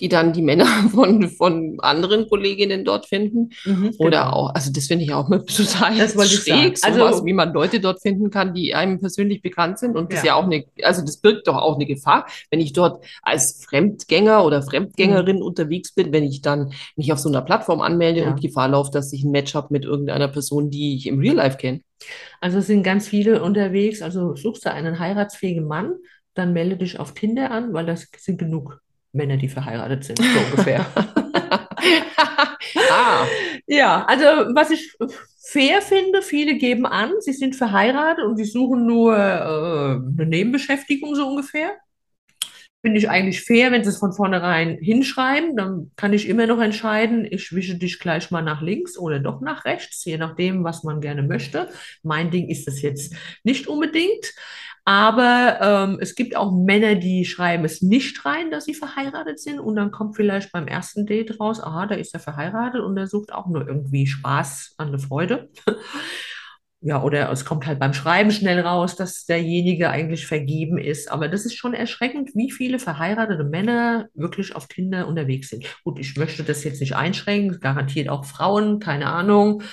[0.00, 3.50] die dann die Männer von, von anderen Kolleginnen dort finden.
[3.64, 4.32] Mhm, Oder genau.
[4.32, 8.00] auch, also das finde ich auch total das schräg, sowas, also, wie man Leute dort
[8.02, 9.96] finden kann, die einem persönlich bekannt sind.
[9.96, 10.26] Und das ja.
[10.26, 14.44] ja auch eine, also das birgt doch auch eine Gefahr, wenn ich dort als Fremdgänger
[14.44, 15.42] oder Fremdgängerin mhm.
[15.42, 18.28] unterwegs bin, wenn ich dann mich auf so einer Plattform anmelde ja.
[18.28, 21.36] und Gefahr laufe, dass ich ein Match habe mit irgendeiner Person, die ich im Real
[21.36, 21.80] Life kenne.
[22.40, 24.02] Also es sind ganz viele unterwegs.
[24.02, 25.94] Also suchst du einen heiratsfähigen Mann,
[26.34, 28.80] dann melde dich auf Tinder an, weil das sind genug
[29.16, 30.86] Männer, die verheiratet sind, so ungefähr.
[32.90, 33.26] ah.
[33.66, 34.24] Ja, also
[34.54, 34.96] was ich
[35.46, 41.14] fair finde, viele geben an, sie sind verheiratet und sie suchen nur äh, eine Nebenbeschäftigung
[41.14, 41.76] so ungefähr.
[42.82, 45.56] finde ich eigentlich fair, wenn sie es von vornherein hinschreiben.
[45.56, 49.40] Dann kann ich immer noch entscheiden, ich wische dich gleich mal nach links oder doch
[49.40, 51.68] nach rechts, je nachdem, was man gerne möchte.
[52.02, 54.34] Mein Ding ist es jetzt nicht unbedingt.
[54.88, 59.58] Aber ähm, es gibt auch Männer, die schreiben es nicht rein, dass sie verheiratet sind.
[59.58, 63.08] Und dann kommt vielleicht beim ersten Date raus, aha, da ist er verheiratet und er
[63.08, 65.50] sucht auch nur irgendwie Spaß an der Freude.
[66.80, 71.10] ja, oder es kommt halt beim Schreiben schnell raus, dass derjenige eigentlich vergeben ist.
[71.10, 75.66] Aber das ist schon erschreckend, wie viele verheiratete Männer wirklich auf Tinder unterwegs sind.
[75.82, 79.64] Gut, ich möchte das jetzt nicht einschränken, garantiert auch Frauen, keine Ahnung.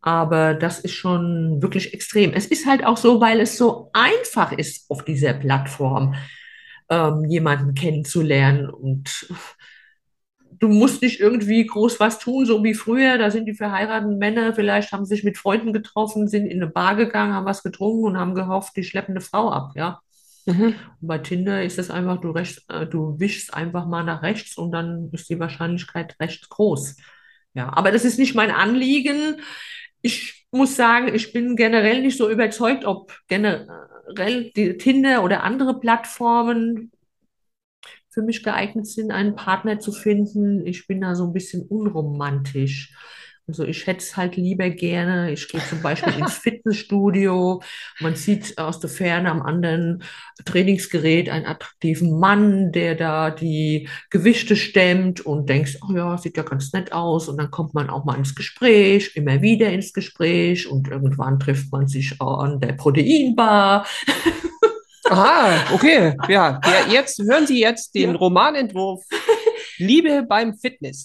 [0.00, 2.32] Aber das ist schon wirklich extrem.
[2.32, 6.14] Es ist halt auch so, weil es so einfach ist, auf dieser Plattform
[6.88, 8.70] ähm, jemanden kennenzulernen.
[8.70, 9.28] Und
[10.58, 13.18] du musst nicht irgendwie groß was tun, so wie früher.
[13.18, 16.96] Da sind die verheirateten Männer, vielleicht haben sich mit Freunden getroffen, sind in eine Bar
[16.96, 20.00] gegangen, haben was getrunken und haben gehofft, die schleppen eine Frau ab, ja.
[20.46, 20.74] Mhm.
[21.00, 24.56] Und bei Tinder ist es einfach, du, rechts, äh, du wischst einfach mal nach rechts
[24.56, 26.96] und dann ist die Wahrscheinlichkeit recht groß.
[27.54, 29.40] Ja, aber das ist nicht mein Anliegen
[30.02, 35.78] ich muss sagen, ich bin generell nicht so überzeugt, ob generell die Tinder oder andere
[35.80, 36.92] Plattformen
[38.08, 40.66] für mich geeignet sind, einen Partner zu finden.
[40.66, 42.94] Ich bin da so ein bisschen unromantisch.
[43.48, 45.32] Also ich hätte es halt lieber gerne.
[45.32, 47.62] Ich gehe zum Beispiel ins Fitnessstudio.
[47.98, 50.02] Man sieht aus der Ferne am anderen
[50.44, 56.42] Trainingsgerät einen attraktiven Mann, der da die Gewichte stemmt und denkst, oh ja, sieht ja
[56.42, 57.26] ganz nett aus.
[57.28, 61.72] Und dann kommt man auch mal ins Gespräch, immer wieder ins Gespräch und irgendwann trifft
[61.72, 63.86] man sich an der Proteinbar.
[65.10, 66.14] Aha, okay.
[66.28, 68.16] Ja, jetzt hören Sie jetzt den ja.
[68.16, 69.06] Romanentwurf
[69.78, 71.04] Liebe beim Fitness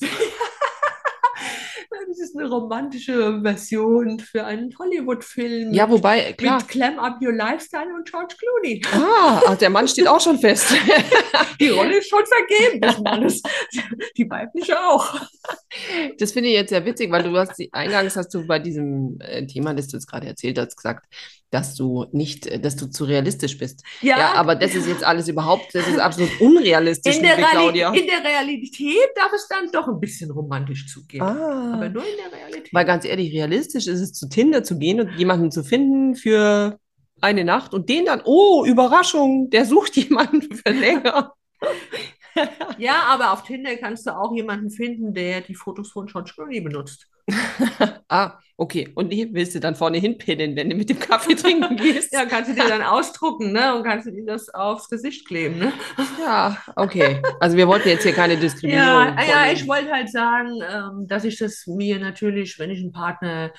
[2.19, 5.73] ist eine romantische Version für einen Hollywood-Film.
[5.73, 6.57] Ja, wobei, klar.
[6.57, 8.81] Mit Clam Up Your Lifestyle und George Clooney.
[8.93, 10.73] Ah, ach, der Mann steht auch schon fest.
[11.59, 13.41] Die Rolle ist schon vergeben des Mannes.
[14.17, 15.19] Die weibliche auch.
[16.17, 19.45] Das finde ich jetzt sehr witzig, weil du hast, eingangs hast du bei diesem äh,
[19.45, 21.05] Thema, das du jetzt gerade erzählt hast, gesagt,
[21.53, 23.83] dass du nicht, äh, dass du zu realistisch bist.
[24.01, 27.93] Ja, ja aber das ist jetzt alles überhaupt, das ist absolut unrealistisch, in der, Claudia.
[27.93, 31.21] in der Realität darf es dann doch ein bisschen romantisch zugehen.
[31.21, 32.73] Ah, aber nur in der Realität.
[32.73, 36.79] Weil ganz ehrlich, realistisch ist es, zu Tinder zu gehen und jemanden zu finden für
[37.21, 41.33] eine Nacht und den dann, oh, Überraschung, der sucht jemanden für länger.
[42.79, 46.61] ja, aber auf Tinder kannst du auch jemanden finden, der die Fotos von George Clooney
[46.61, 47.07] benutzt.
[48.09, 48.89] ah, okay.
[48.95, 52.13] Und die willst du dann vorne hinpinnen, wenn du mit dem Kaffee trinken gehst?
[52.13, 53.75] ja, kannst du dir dann ausdrucken, ne?
[53.75, 55.73] Und kannst du dir das aufs Gesicht kleben, ne?
[56.19, 57.21] Ja, okay.
[57.39, 59.15] Also wir wollten jetzt hier keine Diskriminierung.
[59.17, 62.91] Ja, ja ich wollte halt sagen, ähm, dass ich das mir natürlich, wenn ich einen
[62.91, 63.51] Partner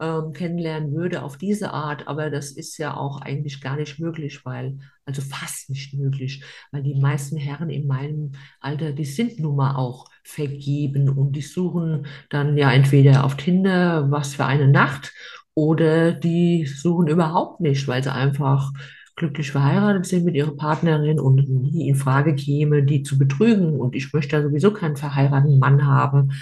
[0.00, 4.46] ähm, kennenlernen würde auf diese Art, aber das ist ja auch eigentlich gar nicht möglich,
[4.46, 9.56] weil, also fast nicht möglich, weil die meisten Herren in meinem Alter, die sind nun
[9.56, 15.12] mal auch vergeben und die suchen dann ja entweder auf Tinder was für eine Nacht
[15.52, 18.72] oder die suchen überhaupt nicht, weil sie einfach
[19.16, 23.78] glücklich verheiratet sind mit ihrer Partnerin und nie in Frage käme, die zu betrügen.
[23.78, 26.32] Und ich möchte ja sowieso keinen verheirateten Mann haben.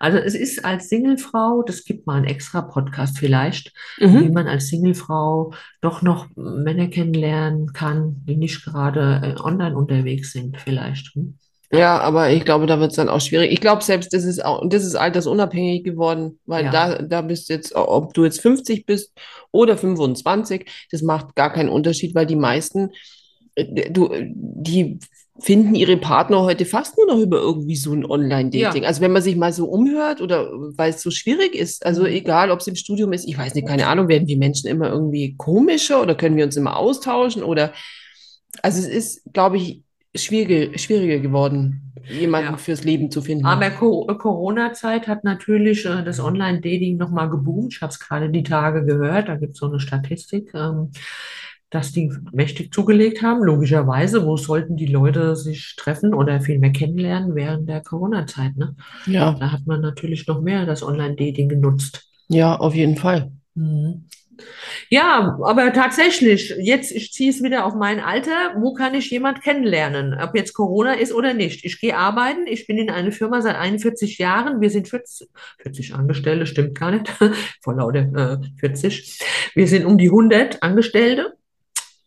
[0.00, 4.24] Also es ist als Singlefrau, das gibt mal einen extra Podcast vielleicht, mhm.
[4.24, 10.32] wie man als Singlefrau doch noch Männer kennenlernen kann, die nicht gerade äh, online unterwegs
[10.32, 11.14] sind vielleicht.
[11.14, 11.38] Hm?
[11.74, 13.50] Ja, aber ich glaube, da wird es dann auch schwierig.
[13.50, 16.70] Ich glaube, selbst das ist auch, das ist altersunabhängig geworden, weil ja.
[16.70, 19.12] da, da bist jetzt, ob du jetzt 50 bist
[19.52, 22.90] oder 25, das macht gar keinen Unterschied, weil die meisten,
[23.54, 24.98] äh, du, die
[25.40, 28.82] finden ihre Partner heute fast nur noch über irgendwie so ein Online-Dating.
[28.82, 28.88] Ja.
[28.88, 32.08] Also wenn man sich mal so umhört oder weil es so schwierig ist, also mhm.
[32.08, 34.90] egal, ob es im Studium ist, ich weiß nicht, keine Ahnung, werden wir Menschen immer
[34.90, 37.72] irgendwie komischer oder können wir uns immer austauschen oder,
[38.60, 39.81] also es ist, glaube ich,
[40.14, 42.56] schwierige, schwieriger geworden, jemanden ja.
[42.56, 43.46] fürs Leben zu finden.
[43.46, 47.74] Aber Corona-Zeit hat natürlich äh, das Online-Dating nochmal geboomt.
[47.74, 50.90] Ich habe es gerade die Tage gehört, da gibt es so eine Statistik, ähm,
[51.70, 53.42] dass die mächtig zugelegt haben.
[53.42, 58.56] Logischerweise, wo sollten die Leute sich treffen oder vielmehr kennenlernen während der Corona-Zeit?
[58.56, 58.76] Ne?
[59.06, 59.32] Ja.
[59.40, 62.06] Da hat man natürlich noch mehr das Online-Dating genutzt.
[62.28, 63.32] Ja, auf jeden Fall.
[63.54, 64.04] Mhm.
[64.88, 68.54] Ja, aber tatsächlich, jetzt, ich ziehe es wieder auf mein Alter.
[68.56, 70.18] Wo kann ich jemand kennenlernen?
[70.20, 71.64] Ob jetzt Corona ist oder nicht.
[71.64, 72.46] Ich gehe arbeiten.
[72.46, 74.60] Ich bin in einer Firma seit 41 Jahren.
[74.60, 75.28] Wir sind 40,
[75.62, 77.08] 40 Angestellte, stimmt gar nicht.
[77.62, 79.18] Vor lauter äh, 40.
[79.54, 81.34] Wir sind um die 100 Angestellte.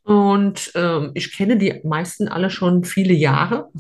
[0.04, 3.72] Und ähm, ich kenne die meisten alle schon viele Jahre.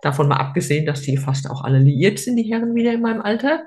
[0.00, 3.20] Davon mal abgesehen, dass die fast auch alle liiert sind, die Herren wieder in meinem
[3.20, 3.64] Alter.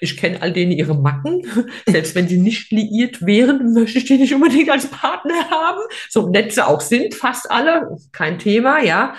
[0.00, 1.46] Ich kenne all denen ihre Macken.
[1.86, 5.80] Selbst wenn sie nicht liiert wären, möchte ich die nicht unbedingt als Partner haben.
[6.08, 9.14] So nett sie auch sind, fast alle, kein Thema, ja.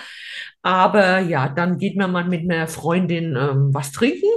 [0.62, 4.30] Aber ja, dann geht man mal mit einer Freundin ähm, was trinken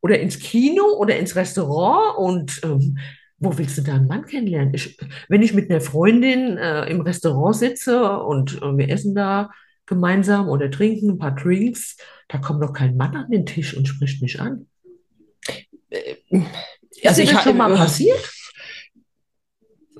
[0.00, 2.98] oder ins Kino oder ins Restaurant und ähm,
[3.38, 4.74] wo willst du da einen Mann kennenlernen?
[4.74, 9.50] Ich, wenn ich mit einer Freundin äh, im Restaurant sitze und äh, wir essen da
[9.86, 11.96] gemeinsam oder trinken ein paar Drinks,
[12.28, 14.66] da kommt doch kein Mann an den Tisch und spricht mich an.
[16.30, 18.18] Ist Also dir ich das schon mal passiert?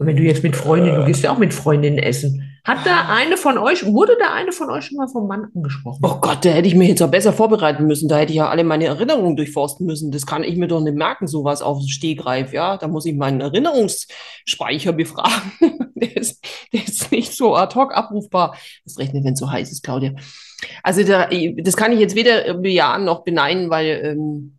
[0.01, 2.49] Wenn du jetzt mit Freundinnen, du gehst ja auch mit Freundinnen essen.
[2.69, 6.01] Hat da eine von euch, wurde da eine von euch schon mal vom Mann angesprochen?
[6.03, 8.09] Oh Gott, da hätte ich mich jetzt auch besser vorbereiten müssen.
[8.09, 10.13] Da hätte ich ja alle meine Erinnerungen durchforsten müssen.
[10.13, 12.77] Das kann ich mir doch nicht merken, sowas auf dem Stegreif, ja.
[12.77, 15.53] Da muss ich meinen Erinnerungsspeicher befragen.
[15.99, 18.57] Der ist, der ist nicht so ad hoc abrufbar.
[18.85, 20.13] Das rechnet, wenn es so heiß ist, Claudia.
[20.85, 24.58] Also da, das kann ich jetzt weder bejahen noch beneiden, weil ähm,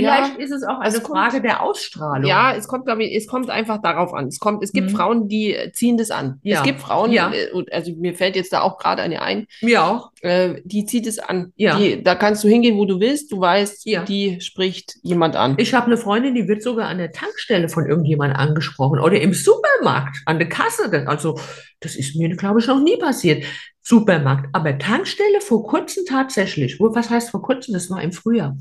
[0.00, 2.26] Vielleicht ist es auch eine es kommt- Frage der Ausstrahlung.
[2.28, 4.26] Ja, es kommt, glaube ich, es kommt einfach darauf an.
[4.28, 4.96] Es kommt, es gibt Mhm.
[4.96, 6.40] Frauen, die ziehen das an.
[6.42, 6.58] Ja.
[6.58, 7.32] Es gibt Frauen, Ja.
[7.32, 10.10] äh, also mir fällt jetzt da auch gerade eine ein, Mir auch.
[10.22, 11.52] äh, die zieht es an.
[11.56, 11.78] Ja.
[11.78, 13.32] Die, da kannst du hingehen, wo du willst.
[13.32, 14.04] Du weißt, Ja.
[14.04, 15.54] die spricht jemand an.
[15.58, 19.32] Ich habe eine Freundin, die wird sogar an der Tankstelle von irgendjemandem angesprochen oder im
[19.32, 21.04] Supermarkt an der Kasse.
[21.06, 21.38] Also,
[21.80, 23.44] das ist mir, glaube ich, noch nie passiert.
[23.86, 26.80] Supermarkt, aber Tankstelle vor kurzem tatsächlich.
[26.80, 27.74] Was heißt vor kurzem?
[27.74, 28.56] Das war im Frühjahr.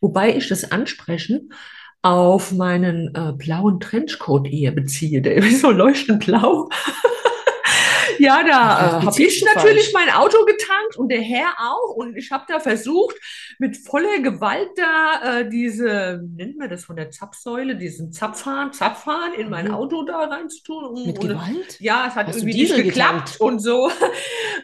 [0.00, 1.52] Wobei ich das Ansprechen
[2.00, 5.20] auf meinen äh, blauen Trenchcoat eher beziehe.
[5.20, 6.68] Der ist so leuchtend blau.
[8.18, 11.94] Ja, da äh, habe ich natürlich mein Auto getankt und der Herr auch.
[11.94, 13.16] Und ich habe da versucht,
[13.58, 18.72] mit voller Gewalt da äh, diese, wie nennt man das von der Zapfsäule, diesen Zapfhahn,
[18.72, 19.74] Zapfhahn in mein Mhm.
[19.74, 20.84] Auto da reinzutun.
[20.84, 21.80] Und, Mit und, Gewalt?
[21.80, 23.40] ja, es hat Hast irgendwie nicht geklappt getankt?
[23.40, 23.90] und so.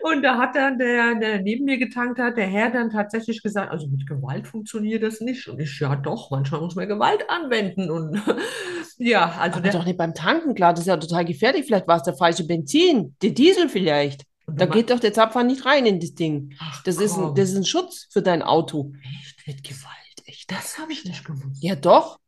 [0.03, 3.71] Und da hat dann der, der neben mir getankt hat, der Herr dann tatsächlich gesagt,
[3.73, 5.49] also mit Gewalt funktioniert das nicht.
[5.49, 7.91] Und ich, ja doch, manchmal muss man Gewalt anwenden.
[7.91, 8.21] Und
[8.99, 11.65] ja, also Aber der, doch nicht beim Tanken, klar, das ist ja total gefährlich.
[11.65, 14.23] Vielleicht war es der falsche Benzin, der Diesel vielleicht.
[14.47, 16.55] Da geht doch der Zapfhahn nicht rein in das Ding.
[16.61, 18.93] Ach, Das ist ein, das ist ein Schutz für dein Auto.
[19.23, 21.63] Echt mit Gewalt, echt, das habe ich nicht gewusst.
[21.63, 22.19] Ja, doch.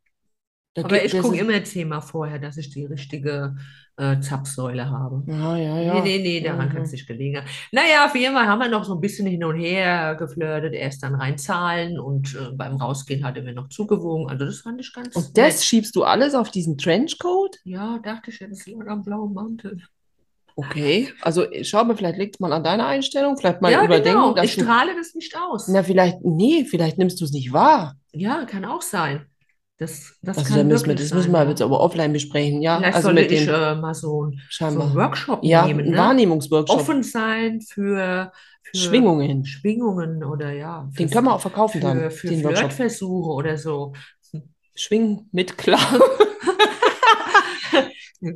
[0.75, 3.57] Da Aber geht- ich das gucke immer zehnmal vorher, dass ich die richtige
[3.99, 5.23] äh, Zapfsäule habe.
[5.27, 5.95] Ja, ja, ja.
[5.95, 6.73] Nee, nee, nee, daran Mhm.
[6.73, 7.47] kann es nicht gelegen haben.
[7.73, 10.75] Naja, auf jeden Fall haben wir noch so ein bisschen hin und her geflirtet.
[10.75, 14.29] Erst dann rein zahlen und äh, beim Rausgehen hat er mir noch zugewogen.
[14.29, 15.65] Also das fand ich ganz Und das nett.
[15.65, 17.57] schiebst du alles auf diesen Trenchcoat?
[17.65, 19.83] Ja, dachte ich, ja, das lag am blauen Mantel.
[20.59, 21.13] Okay.
[21.21, 24.43] Also schau mal, vielleicht liegt es mal an deiner Einstellung, vielleicht mal Ja, überdenken, genau.
[24.43, 25.69] Ich strahle das nicht aus.
[25.69, 27.95] Na, vielleicht, nee, vielleicht nimmst du es nicht wahr.
[28.13, 29.27] Ja, kann auch sein.
[29.79, 31.51] Das, das Also kann müssen wir, das müssen sein, wir ja.
[31.51, 32.79] jetzt aber offline besprechen, ja.
[32.79, 35.99] Vielleicht Also sollte mit ich äh, mal so, ein, so einen Workshop Ja, nehmen, ne?
[35.99, 36.81] Wahrnehmungsworkshop.
[36.81, 38.33] Offen sein für,
[38.63, 39.45] für Schwingungen.
[39.45, 42.41] Schwingungen oder ja, Den für, können wir auch verkaufen dann, für, für den.
[42.41, 43.93] Flirtversuche oder so.
[44.75, 45.81] Schwingen mit klar.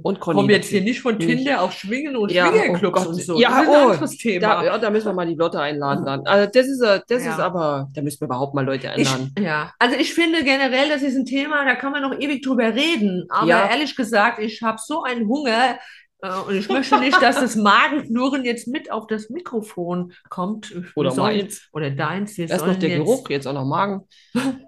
[0.03, 1.19] Und Conny Kommen jetzt hier nicht von.
[1.19, 3.07] Tinder auf Schwingen und Ja, oh Schwingerclubs Gott.
[3.09, 3.41] und so.
[3.41, 4.41] Ja, das ist ein oh, anderes Thema.
[4.41, 6.27] Da, ja, da müssen wir mal die Leute einladen dann.
[6.27, 7.33] Also das ist, äh, das Ja.
[7.33, 9.35] ist aber, da müssen wir überhaupt mal Leute Ich, einladen.
[9.41, 12.75] ja, also ich finde generell, das ist ein Thema, da kann man noch ewig drüber
[12.75, 13.27] reden.
[13.31, 13.71] Aber Ja.
[13.71, 15.79] ehrlich gesagt, ich habe so einen Hunger
[16.23, 20.71] äh, und ich möchte nicht, dass das Magenknurren jetzt mit auf das Mikrofon kommt.
[20.75, 21.69] Wir Oder meins.
[21.73, 22.37] Oder deins.
[22.37, 24.03] Wir Erst noch der jetzt, Geruch, jetzt auch noch Magen.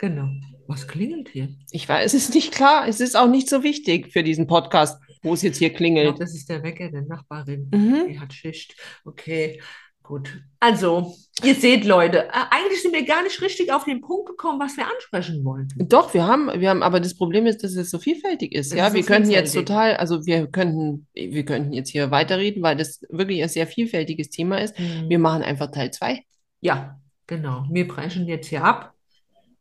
[0.00, 0.28] Genau.
[0.68, 1.48] Was klingelt hier?
[1.70, 2.86] Ich weiß, es ist nicht klar.
[2.86, 5.92] Es ist auch nicht so wichtig für diesen Podcast, wo es jetzt hier Ich glaube,
[5.94, 6.20] klingelt.
[6.20, 7.70] das ist der Wecker der Nachbarin.
[7.72, 8.06] Mhm.
[8.10, 8.76] Die hat Schicht.
[9.06, 9.62] Okay,
[10.02, 10.42] gut.
[10.60, 14.60] Also, ihr seht, Leute, äh, eigentlich sind wir gar nicht richtig auf den Punkt gekommen,
[14.60, 15.88] was wir ansprechen wollten.
[15.88, 18.66] Doch, wir haben, wir haben, aber das Problem ist, dass es so vielfältig ist.
[18.72, 22.10] Es Ja, ist wir so könnten jetzt total, also wir könnten, wir könnten jetzt hier
[22.10, 24.74] weiterreden, weil das wirklich ein sehr vielfältiges Thema ist.
[24.78, 26.22] Wir machen einfach Teil 2.
[26.60, 27.64] Ja, genau.
[27.70, 28.92] Wir brechen jetzt hier ab,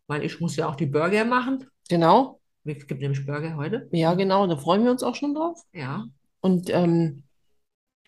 [0.07, 1.65] weil ich muss ja auch die Burger machen.
[1.89, 2.39] Genau.
[2.65, 3.87] Es gibt nämlich Burger heute.
[3.91, 4.45] Ja, genau.
[4.47, 5.61] Da freuen wir uns auch schon drauf.
[5.73, 6.05] Ja.
[6.41, 7.23] Und ähm,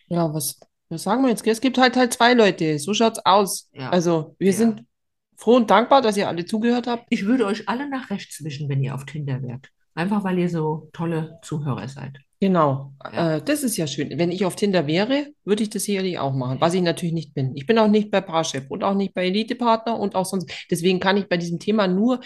[0.07, 1.45] ja, was, was sagen wir jetzt?
[1.47, 2.79] Es gibt halt Teil 2, Leute.
[2.79, 3.69] So schaut's aus.
[3.73, 3.89] Ja.
[3.89, 4.57] Also, wir Ja.
[4.57, 4.83] sind
[5.37, 7.05] froh und dankbar, dass ihr alle zugehört habt.
[7.09, 9.69] Ich würde euch alle nach rechts wischen, wenn ihr auf Tinder wärt.
[9.95, 12.17] Einfach weil ihr so tolle Zuhörer seid.
[12.41, 12.93] Genau.
[13.11, 13.35] Ja.
[13.35, 14.17] Äh, das ist ja schön.
[14.17, 17.33] Wenn ich auf Tinder wäre, würde ich das sicherlich auch machen, was ich natürlich nicht
[17.33, 17.55] bin.
[17.55, 20.49] Ich bin auch nicht bei Parship und auch nicht bei Elite-Partner und auch sonst.
[20.71, 22.21] Deswegen kann ich bei diesem Thema nur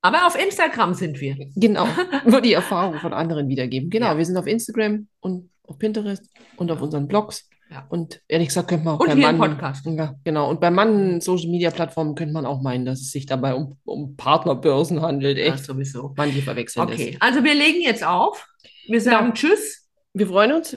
[0.00, 1.36] Aber auf Instagram sind wir.
[1.56, 1.86] genau
[2.26, 3.90] nur die Erfahrung von anderen wiedergeben.
[3.90, 4.18] Genau, Ja.
[4.18, 6.24] wir sind auf Instagram und auf Pinterest
[6.56, 7.48] und auf unseren Blogs.
[7.70, 7.86] Ja.
[7.88, 9.84] Und ehrlich gesagt könnte man auch Und bei hier im manchen, Podcast.
[9.86, 10.48] ja, genau.
[10.48, 15.00] Und bei manchen Social-Media-Plattformen könnte man auch meinen, dass es sich dabei um, um Partnerbörsen
[15.02, 15.36] handelt.
[15.38, 16.14] Ja, Echt, sowieso.
[16.16, 16.94] manche verwechseln das.
[16.98, 18.46] Okay, also wir legen jetzt auf.
[18.86, 19.88] Wir sagen Tschüss.
[20.12, 20.76] Wir freuen uns,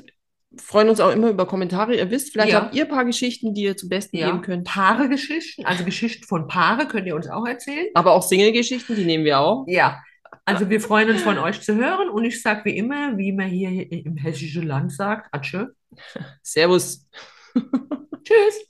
[0.58, 1.96] freuen uns auch immer über Kommentare.
[1.96, 2.62] Ihr wisst, vielleicht Ja.
[2.62, 4.28] habt ihr ein paar Geschichten, die ihr zum Besten Ja.
[4.28, 4.66] geben könnt.
[4.68, 7.88] Paare-Geschichten, also Geschichten von Paare könnt ihr uns auch erzählen.
[7.94, 9.66] Aber auch Single-Geschichten, die nehmen wir auch.
[9.68, 10.02] Ja,
[10.46, 13.48] also wir freuen uns von euch zu hören und ich sage wie immer, wie man
[13.48, 15.68] hier im hessischen Land sagt, Atschö.
[16.42, 17.06] Servus.
[18.24, 18.67] Tschüss.